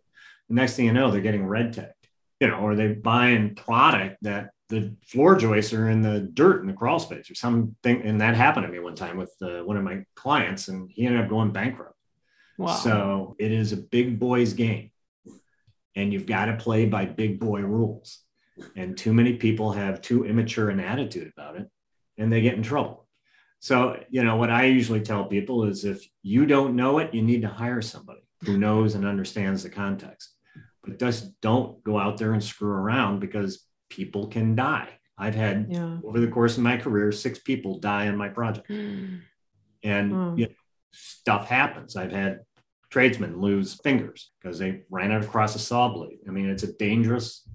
The 0.49 0.55
next 0.55 0.75
thing 0.75 0.85
you 0.85 0.93
know, 0.93 1.09
they're 1.09 1.21
getting 1.21 1.47
red 1.47 1.73
tagged, 1.73 1.93
you 2.41 2.47
know, 2.49 2.57
or 2.57 2.75
they 2.75 2.89
buying 2.89 3.55
product 3.55 4.17
that 4.23 4.51
the 4.71 4.95
floor 5.05 5.35
joists 5.35 5.73
are 5.73 5.89
in 5.89 6.01
the 6.01 6.21
dirt 6.21 6.61
in 6.61 6.67
the 6.67 6.73
crawl 6.73 6.97
space 6.97 7.29
or 7.29 7.35
something. 7.35 8.01
And 8.01 8.19
that 8.21 8.35
happened 8.35 8.65
to 8.65 8.71
me 8.71 8.79
one 8.79 8.95
time 8.95 9.17
with 9.17 9.33
uh, 9.41 9.59
one 9.63 9.77
of 9.77 9.83
my 9.83 10.03
clients, 10.15 10.69
and 10.69 10.89
he 10.91 11.05
ended 11.05 11.21
up 11.21 11.29
going 11.29 11.51
bankrupt. 11.51 11.95
Wow. 12.57 12.75
So 12.75 13.35
it 13.37 13.51
is 13.51 13.73
a 13.73 13.77
big 13.77 14.19
boys 14.19 14.53
game, 14.53 14.91
and 15.95 16.11
you've 16.11 16.25
got 16.25 16.45
to 16.45 16.57
play 16.57 16.85
by 16.85 17.05
big 17.05 17.39
boy 17.39 17.61
rules. 17.61 18.19
And 18.75 18.97
too 18.97 19.13
many 19.13 19.33
people 19.33 19.71
have 19.73 20.01
too 20.01 20.25
immature 20.25 20.69
an 20.69 20.79
attitude 20.79 21.31
about 21.35 21.55
it 21.55 21.67
and 22.17 22.31
they 22.31 22.41
get 22.41 22.55
in 22.55 22.63
trouble. 22.63 23.07
So, 23.59 23.99
you 24.09 24.23
know, 24.23 24.35
what 24.35 24.49
I 24.49 24.65
usually 24.65 25.01
tell 25.01 25.25
people 25.25 25.65
is 25.65 25.85
if 25.85 26.07
you 26.21 26.45
don't 26.45 26.75
know 26.75 26.99
it, 26.99 27.13
you 27.13 27.21
need 27.21 27.41
to 27.41 27.47
hire 27.47 27.81
somebody 27.81 28.21
who 28.43 28.57
knows 28.57 28.95
and 28.95 29.05
understands 29.05 29.63
the 29.63 29.69
context. 29.69 30.33
But 30.83 30.99
just 30.99 31.39
don't 31.41 31.83
go 31.83 31.97
out 31.99 32.17
there 32.17 32.33
and 32.33 32.43
screw 32.43 32.71
around 32.71 33.19
because 33.19 33.65
people 33.91 34.27
can 34.27 34.55
die. 34.55 34.89
I've 35.17 35.35
had 35.35 35.67
yeah. 35.69 35.97
over 36.03 36.19
the 36.19 36.27
course 36.27 36.57
of 36.57 36.63
my 36.63 36.77
career, 36.77 37.11
six 37.11 37.37
people 37.37 37.77
die 37.77 38.07
on 38.07 38.17
my 38.17 38.29
project. 38.29 38.67
Mm. 38.69 39.21
And 39.83 40.11
mm. 40.11 40.37
You 40.39 40.45
know, 40.47 40.53
stuff 40.93 41.47
happens. 41.47 41.95
I've 41.95 42.11
had 42.11 42.39
tradesmen 42.89 43.39
lose 43.39 43.75
fingers 43.75 44.31
because 44.41 44.57
they 44.57 44.81
ran 44.89 45.11
it 45.11 45.23
across 45.23 45.55
a 45.55 45.59
saw 45.59 45.93
blade. 45.93 46.19
I 46.27 46.31
mean, 46.31 46.49
it's 46.49 46.63
a 46.63 46.73
dangerous 46.73 47.47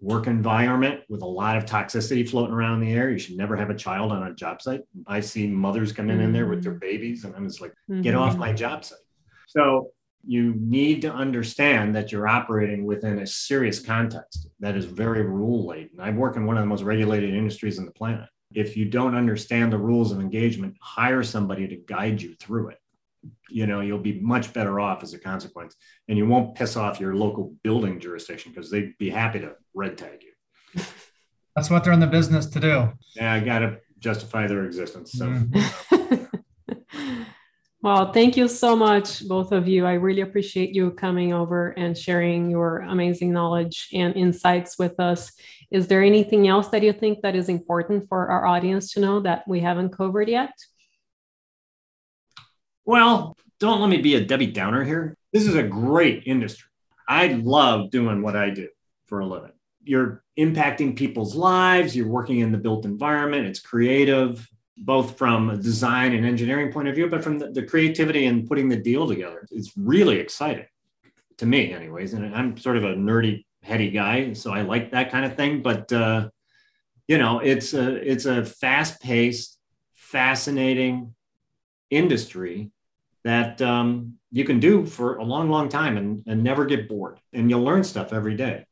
work 0.00 0.26
environment 0.28 1.00
with 1.08 1.22
a 1.22 1.26
lot 1.26 1.56
of 1.56 1.64
toxicity 1.64 2.28
floating 2.28 2.54
around 2.54 2.80
in 2.80 2.88
the 2.88 2.94
air. 2.94 3.10
You 3.10 3.18
should 3.18 3.36
never 3.36 3.56
have 3.56 3.70
a 3.70 3.74
child 3.74 4.12
on 4.12 4.22
a 4.22 4.34
job 4.34 4.62
site. 4.62 4.82
I 5.06 5.20
see 5.20 5.46
mothers 5.46 5.92
coming 5.92 6.16
mm-hmm. 6.16 6.26
in 6.26 6.32
there 6.32 6.46
with 6.46 6.62
their 6.62 6.72
mm-hmm. 6.72 6.80
babies, 6.80 7.24
and 7.24 7.34
I'm 7.34 7.46
just 7.46 7.60
like, 7.60 7.72
mm-hmm. 7.90 8.02
get 8.02 8.14
off 8.14 8.36
my 8.36 8.52
job 8.52 8.84
site. 8.84 8.98
So 9.48 9.90
you 10.28 10.54
need 10.58 11.00
to 11.00 11.10
understand 11.10 11.96
that 11.96 12.12
you're 12.12 12.28
operating 12.28 12.84
within 12.84 13.20
a 13.20 13.26
serious 13.26 13.80
context 13.80 14.46
that 14.60 14.76
is 14.76 14.84
very 14.84 15.22
rule 15.22 15.66
laden. 15.66 15.98
I 15.98 16.10
work 16.10 16.36
in 16.36 16.44
one 16.44 16.58
of 16.58 16.62
the 16.62 16.68
most 16.68 16.82
regulated 16.82 17.32
industries 17.32 17.78
on 17.78 17.86
the 17.86 17.92
planet. 17.92 18.28
If 18.54 18.76
you 18.76 18.84
don't 18.84 19.14
understand 19.14 19.72
the 19.72 19.78
rules 19.78 20.12
of 20.12 20.20
engagement, 20.20 20.76
hire 20.82 21.22
somebody 21.22 21.66
to 21.68 21.76
guide 21.76 22.20
you 22.20 22.34
through 22.34 22.68
it 22.68 22.78
you 23.50 23.66
know 23.66 23.80
you'll 23.80 23.98
be 23.98 24.20
much 24.20 24.52
better 24.52 24.78
off 24.78 25.02
as 25.02 25.12
a 25.12 25.18
consequence 25.18 25.74
and 26.06 26.16
you 26.16 26.24
won't 26.24 26.54
piss 26.54 26.76
off 26.76 27.00
your 27.00 27.16
local 27.16 27.52
building 27.64 27.98
jurisdiction 27.98 28.52
because 28.52 28.70
they'd 28.70 28.96
be 28.96 29.10
happy 29.10 29.40
to 29.40 29.52
red 29.74 29.98
tag 29.98 30.22
you 30.22 30.82
that's 31.56 31.68
what 31.68 31.82
they're 31.82 31.92
in 31.92 31.98
the 31.98 32.06
business 32.06 32.46
to 32.46 32.60
do 32.60 32.92
yeah 33.16 33.32
i 33.32 33.40
gotta 33.40 33.78
justify 33.98 34.46
their 34.46 34.64
existence 34.64 35.12
so 35.12 35.26
mm. 35.26 36.27
well 37.80 38.12
thank 38.12 38.36
you 38.36 38.48
so 38.48 38.74
much 38.74 39.26
both 39.28 39.52
of 39.52 39.68
you 39.68 39.86
i 39.86 39.92
really 39.92 40.22
appreciate 40.22 40.74
you 40.74 40.90
coming 40.90 41.32
over 41.32 41.70
and 41.70 41.96
sharing 41.96 42.50
your 42.50 42.78
amazing 42.80 43.32
knowledge 43.32 43.88
and 43.92 44.14
insights 44.16 44.78
with 44.78 44.98
us 44.98 45.32
is 45.70 45.86
there 45.86 46.02
anything 46.02 46.48
else 46.48 46.68
that 46.68 46.82
you 46.82 46.92
think 46.92 47.20
that 47.22 47.36
is 47.36 47.48
important 47.48 48.08
for 48.08 48.28
our 48.28 48.46
audience 48.46 48.92
to 48.92 49.00
know 49.00 49.20
that 49.20 49.46
we 49.46 49.60
haven't 49.60 49.90
covered 49.90 50.28
yet 50.28 50.52
well, 52.88 53.36
don't 53.60 53.82
let 53.82 53.90
me 53.90 53.98
be 54.00 54.14
a 54.14 54.24
Debbie 54.24 54.46
Downer 54.46 54.82
here. 54.82 55.14
This 55.30 55.46
is 55.46 55.56
a 55.56 55.62
great 55.62 56.22
industry. 56.24 56.70
I 57.06 57.26
love 57.26 57.90
doing 57.90 58.22
what 58.22 58.34
I 58.34 58.48
do 58.48 58.68
for 59.04 59.20
a 59.20 59.26
living. 59.26 59.52
You're 59.82 60.24
impacting 60.38 60.96
people's 60.96 61.34
lives, 61.34 61.94
you're 61.94 62.08
working 62.08 62.38
in 62.38 62.50
the 62.50 62.56
built 62.56 62.86
environment, 62.86 63.46
it's 63.46 63.60
creative. 63.60 64.48
Both 64.78 65.18
from 65.18 65.50
a 65.50 65.56
design 65.56 66.14
and 66.14 66.24
engineering 66.24 66.72
point 66.72 66.88
of 66.88 66.94
view, 66.94 67.08
but 67.08 67.22
from 67.22 67.38
the, 67.38 67.50
the 67.50 67.62
creativity 67.62 68.26
and 68.26 68.46
putting 68.46 68.68
the 68.68 68.76
deal 68.76 69.08
together. 69.08 69.46
It's 69.50 69.76
really 69.76 70.18
exciting 70.18 70.66
to 71.38 71.46
me, 71.46 71.72
anyways. 71.72 72.14
And 72.14 72.34
I'm 72.34 72.56
sort 72.56 72.76
of 72.76 72.84
a 72.84 72.94
nerdy, 72.94 73.44
heady 73.62 73.90
guy, 73.90 74.32
so 74.32 74.52
I 74.52 74.62
like 74.62 74.92
that 74.92 75.10
kind 75.10 75.24
of 75.24 75.36
thing. 75.36 75.62
But 75.62 75.92
uh, 75.92 76.30
you 77.06 77.18
know, 77.18 77.40
it's 77.40 77.74
a 77.74 77.94
it's 77.96 78.26
a 78.26 78.44
fast-paced, 78.44 79.58
fascinating 79.94 81.14
industry 81.90 82.70
that 83.24 83.60
um, 83.60 84.14
you 84.30 84.44
can 84.44 84.60
do 84.60 84.86
for 84.86 85.16
a 85.16 85.24
long, 85.24 85.50
long 85.50 85.68
time 85.68 85.96
and, 85.96 86.22
and 86.26 86.42
never 86.42 86.64
get 86.64 86.88
bored. 86.88 87.18
And 87.32 87.50
you'll 87.50 87.62
learn 87.62 87.84
stuff 87.84 88.12
every 88.12 88.36
day. 88.36 88.66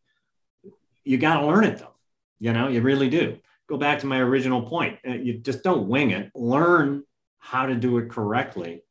You 1.05 1.19
got 1.19 1.41
to 1.41 1.47
learn 1.47 1.65
it 1.65 1.79
though. 1.79 1.95
You 2.39 2.53
know, 2.53 2.69
you 2.69 2.81
really 2.83 3.09
do. 3.09 3.39
Go 3.69 3.77
back 3.77 4.01
to 4.01 4.07
my 4.07 4.19
original 4.21 4.63
point. 4.63 4.99
Uh, 5.07 5.13
you 5.13 5.39
just 5.39 5.63
don't 5.63 5.89
wing 5.89 6.11
it. 6.11 6.31
Learn 6.35 7.05
how 7.39 7.67
to 7.67 7.75
do 7.75 7.99
it 7.99 8.11
correctly. 8.11 8.83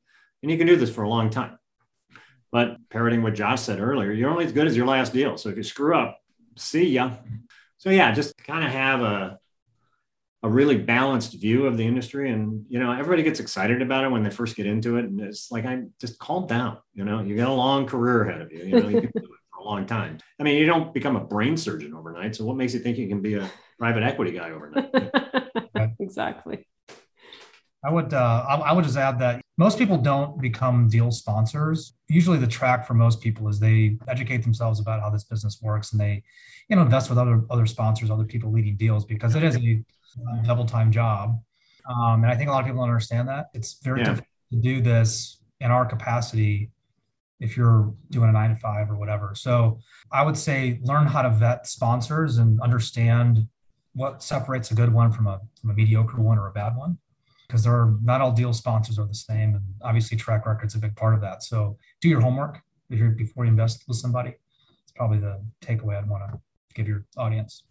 And 0.41 0.51
you 0.51 0.57
can 0.57 0.67
do 0.67 0.75
this 0.75 0.93
for 0.93 1.03
a 1.03 1.09
long 1.09 1.29
time. 1.29 1.57
But 2.51 2.77
parroting 2.89 3.23
what 3.23 3.35
Josh 3.35 3.61
said 3.61 3.79
earlier, 3.79 4.11
you're 4.11 4.29
only 4.29 4.45
as 4.45 4.51
good 4.51 4.67
as 4.67 4.77
your 4.77 4.87
last 4.87 5.13
deal. 5.13 5.37
So 5.37 5.49
if 5.49 5.57
you 5.57 5.63
screw 5.63 5.97
up, 5.97 6.19
see 6.55 6.89
ya. 6.89 7.11
So 7.77 7.89
yeah, 7.89 8.11
just 8.11 8.37
kind 8.37 8.63
of 8.63 8.71
have 8.71 9.01
a 9.01 9.39
a 10.45 10.47
really 10.47 10.77
balanced 10.77 11.33
view 11.33 11.65
of 11.65 11.75
the 11.75 11.83
industry 11.83 12.29
and 12.29 12.67
you 12.69 12.77
know 12.77 12.91
everybody 12.91 13.23
gets 13.23 13.39
excited 13.39 13.81
about 13.81 14.03
it 14.03 14.11
when 14.11 14.21
they 14.21 14.29
first 14.29 14.55
get 14.55 14.67
into 14.67 14.97
it 14.97 15.05
and 15.05 15.19
it's 15.19 15.51
like 15.51 15.65
i 15.65 15.81
just 15.99 16.19
calm 16.19 16.45
down 16.45 16.77
you 16.93 17.03
know 17.03 17.19
you 17.19 17.35
got 17.35 17.49
a 17.49 17.53
long 17.53 17.87
career 17.87 18.25
ahead 18.25 18.41
of 18.41 18.51
you 18.51 18.63
you 18.63 18.79
know 18.79 18.87
you 18.87 19.01
can 19.01 19.11
do 19.15 19.23
it 19.23 19.39
long 19.65 19.85
time 19.85 20.17
i 20.39 20.43
mean 20.43 20.57
you 20.57 20.65
don't 20.65 20.93
become 20.93 21.15
a 21.15 21.19
brain 21.19 21.57
surgeon 21.57 21.93
overnight 21.93 22.35
so 22.35 22.45
what 22.45 22.55
makes 22.55 22.73
you 22.73 22.79
think 22.79 22.97
you 22.97 23.07
can 23.07 23.21
be 23.21 23.35
a 23.35 23.49
private 23.79 24.03
equity 24.03 24.31
guy 24.31 24.51
overnight 24.51 24.89
exactly 25.99 26.65
i 27.83 27.91
would 27.91 28.13
uh, 28.13 28.45
I, 28.47 28.55
I 28.55 28.71
would 28.73 28.85
just 28.85 28.97
add 28.97 29.19
that 29.19 29.41
most 29.57 29.77
people 29.77 29.97
don't 29.97 30.39
become 30.41 30.87
deal 30.87 31.11
sponsors 31.11 31.93
usually 32.07 32.37
the 32.37 32.47
track 32.47 32.85
for 32.87 32.93
most 32.93 33.21
people 33.21 33.47
is 33.47 33.59
they 33.59 33.97
educate 34.07 34.43
themselves 34.43 34.79
about 34.79 35.01
how 35.01 35.09
this 35.09 35.23
business 35.23 35.59
works 35.61 35.91
and 35.91 35.99
they 36.01 36.23
you 36.69 36.75
know 36.75 36.81
invest 36.81 37.09
with 37.09 37.17
other 37.17 37.43
other 37.49 37.65
sponsors 37.65 38.09
other 38.09 38.23
people 38.23 38.51
leading 38.51 38.75
deals 38.75 39.05
because 39.05 39.35
it 39.35 39.43
is 39.43 39.57
a 39.57 39.83
double 40.45 40.65
time 40.65 40.91
job. 40.91 41.41
Um, 41.89 42.23
and 42.23 42.27
I 42.27 42.35
think 42.35 42.49
a 42.49 42.51
lot 42.51 42.61
of 42.61 42.65
people 42.65 42.81
don't 42.81 42.89
understand 42.89 43.27
that. 43.27 43.47
It's 43.53 43.79
very 43.83 43.99
yeah. 43.99 44.05
difficult 44.05 44.29
to 44.51 44.57
do 44.57 44.81
this 44.81 45.37
in 45.59 45.71
our 45.71 45.85
capacity 45.85 46.71
if 47.39 47.57
you're 47.57 47.93
doing 48.11 48.29
a 48.29 48.31
nine 48.31 48.51
to 48.51 48.55
five 48.55 48.89
or 48.89 48.95
whatever. 48.95 49.33
So 49.35 49.79
I 50.11 50.23
would 50.23 50.37
say 50.37 50.79
learn 50.83 51.07
how 51.07 51.21
to 51.21 51.29
vet 51.29 51.67
sponsors 51.67 52.37
and 52.37 52.59
understand 52.61 53.47
what 53.93 54.23
separates 54.23 54.71
a 54.71 54.75
good 54.75 54.93
one 54.93 55.11
from 55.11 55.27
a, 55.27 55.39
from 55.59 55.71
a 55.71 55.73
mediocre 55.73 56.21
one 56.21 56.37
or 56.37 56.47
a 56.47 56.51
bad 56.51 56.75
one. 56.75 56.97
Because 57.47 57.63
there 57.63 57.73
are 57.73 57.95
not 58.01 58.21
all 58.21 58.31
deal 58.31 58.53
sponsors 58.53 58.97
are 58.97 59.05
the 59.05 59.13
same. 59.13 59.55
And 59.55 59.63
obviously 59.83 60.17
track 60.17 60.45
record's 60.45 60.75
a 60.75 60.79
big 60.79 60.95
part 60.95 61.13
of 61.13 61.21
that. 61.21 61.43
So 61.43 61.77
do 62.01 62.09
your 62.09 62.21
homework 62.21 62.59
if 62.89 62.99
you're 62.99 63.09
before 63.09 63.45
you 63.45 63.51
invest 63.51 63.83
with 63.87 63.97
somebody. 63.97 64.33
It's 64.83 64.91
probably 64.95 65.19
the 65.19 65.43
takeaway 65.61 65.97
I'd 65.97 66.09
want 66.09 66.23
to 66.31 66.39
give 66.73 66.87
your 66.87 67.05
audience 67.17 67.63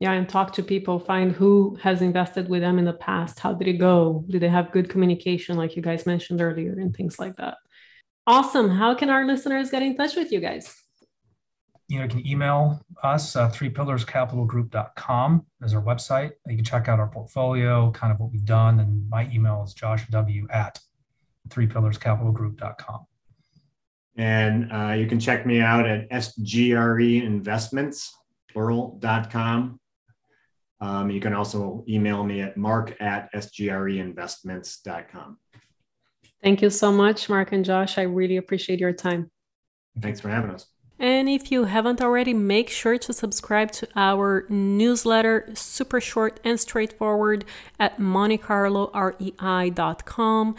yeah 0.00 0.12
and 0.12 0.28
talk 0.28 0.52
to 0.52 0.62
people 0.62 0.98
find 0.98 1.32
who 1.32 1.78
has 1.82 2.02
invested 2.02 2.48
with 2.48 2.60
them 2.60 2.78
in 2.78 2.84
the 2.84 2.92
past 2.92 3.38
how 3.38 3.52
did 3.52 3.68
it 3.68 3.74
go 3.74 4.24
did 4.28 4.42
they 4.42 4.48
have 4.48 4.72
good 4.72 4.90
communication 4.90 5.56
like 5.56 5.76
you 5.76 5.82
guys 5.82 6.04
mentioned 6.04 6.40
earlier 6.40 6.72
and 6.72 6.94
things 6.94 7.18
like 7.18 7.34
that 7.36 7.56
awesome. 8.26 8.70
How 8.70 8.94
can 8.94 9.10
our 9.10 9.26
listeners 9.26 9.70
get 9.70 9.82
in 9.82 9.96
touch 9.96 10.16
with 10.16 10.32
you 10.32 10.40
guys? 10.40 10.74
You 11.88 11.98
know 11.98 12.04
you 12.04 12.10
can 12.10 12.26
email 12.26 12.80
us 13.02 13.36
uh, 13.36 13.50
three 13.50 13.68
pillars 13.68 14.04
capital 14.04 14.46
group.com 14.46 15.44
is 15.62 15.74
our 15.74 15.82
website. 15.82 16.32
You 16.46 16.56
can 16.56 16.64
check 16.64 16.88
out 16.88 16.98
our 16.98 17.08
portfolio 17.08 17.90
kind 17.90 18.12
of 18.12 18.18
what 18.18 18.32
we've 18.32 18.44
done 18.44 18.80
and 18.80 19.08
my 19.10 19.30
email 19.30 19.62
is 19.66 19.74
josh 19.74 20.08
w 20.08 20.46
at 20.50 20.80
three 21.50 21.66
pillars 21.66 21.98
capital 21.98 22.32
group.com 22.32 23.06
and 24.16 24.72
uh, 24.72 24.92
you 24.92 25.06
can 25.06 25.20
check 25.20 25.44
me 25.44 25.60
out 25.60 25.86
at 25.86 26.10
sgreinvestments 26.10 28.08
plural.com 28.50 29.78
um, 30.84 31.10
you 31.10 31.20
can 31.20 31.32
also 31.32 31.82
email 31.88 32.22
me 32.24 32.42
at 32.42 32.58
mark 32.58 32.94
at 33.00 33.32
sgreinvestments.com. 33.32 35.38
Thank 36.44 36.60
you 36.60 36.68
so 36.68 36.92
much, 36.92 37.30
Mark 37.30 37.52
and 37.52 37.64
Josh. 37.64 37.96
I 37.96 38.02
really 38.02 38.36
appreciate 38.36 38.78
your 38.78 38.92
time. 38.92 39.30
Thanks 39.98 40.20
for 40.20 40.28
having 40.28 40.50
us. 40.50 40.66
And 40.98 41.26
if 41.26 41.50
you 41.50 41.64
haven't 41.64 42.02
already, 42.02 42.34
make 42.34 42.68
sure 42.68 42.98
to 42.98 43.14
subscribe 43.14 43.72
to 43.72 43.88
our 43.96 44.44
newsletter, 44.50 45.48
super 45.54 46.02
short 46.02 46.40
and 46.44 46.60
straightforward, 46.60 47.46
at 47.80 47.98
montecarlorei.com. 47.98 50.56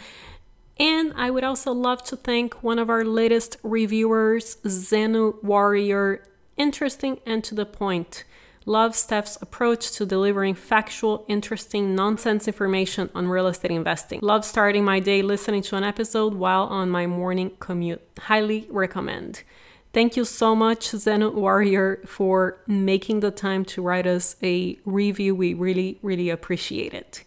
And 0.78 1.12
I 1.16 1.30
would 1.30 1.44
also 1.44 1.70
love 1.70 2.02
to 2.04 2.16
thank 2.16 2.64
one 2.64 2.80
of 2.80 2.90
our 2.90 3.04
latest 3.04 3.56
reviewers, 3.62 4.56
Zenu 4.64 5.40
Warrior. 5.44 6.24
Interesting 6.56 7.20
and 7.24 7.44
to 7.44 7.54
the 7.54 7.64
point. 7.64 8.24
Love 8.68 8.96
Steph's 8.96 9.38
approach 9.40 9.92
to 9.92 10.04
delivering 10.04 10.52
factual, 10.52 11.24
interesting, 11.28 11.94
nonsense 11.94 12.48
information 12.48 13.08
on 13.14 13.28
real 13.28 13.46
estate 13.46 13.70
investing. 13.70 14.18
Love 14.22 14.44
starting 14.44 14.84
my 14.84 14.98
day 14.98 15.22
listening 15.22 15.62
to 15.62 15.76
an 15.76 15.84
episode 15.84 16.34
while 16.34 16.64
on 16.64 16.90
my 16.90 17.06
morning 17.06 17.52
commute. 17.60 18.02
Highly 18.18 18.66
recommend. 18.68 19.44
Thank 19.92 20.16
you 20.16 20.24
so 20.24 20.56
much, 20.56 20.88
Zen 20.90 21.36
Warrior, 21.36 22.02
for 22.06 22.58
making 22.66 23.20
the 23.20 23.30
time 23.30 23.64
to 23.66 23.80
write 23.80 24.06
us 24.06 24.34
a 24.42 24.76
review. 24.84 25.36
We 25.36 25.54
really, 25.54 26.00
really 26.02 26.28
appreciate 26.28 26.92
it. 26.92 27.22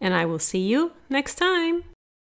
And 0.00 0.12
I 0.12 0.26
will 0.26 0.40
see 0.40 0.66
you 0.66 0.92
next 1.08 1.36
time. 1.36 1.84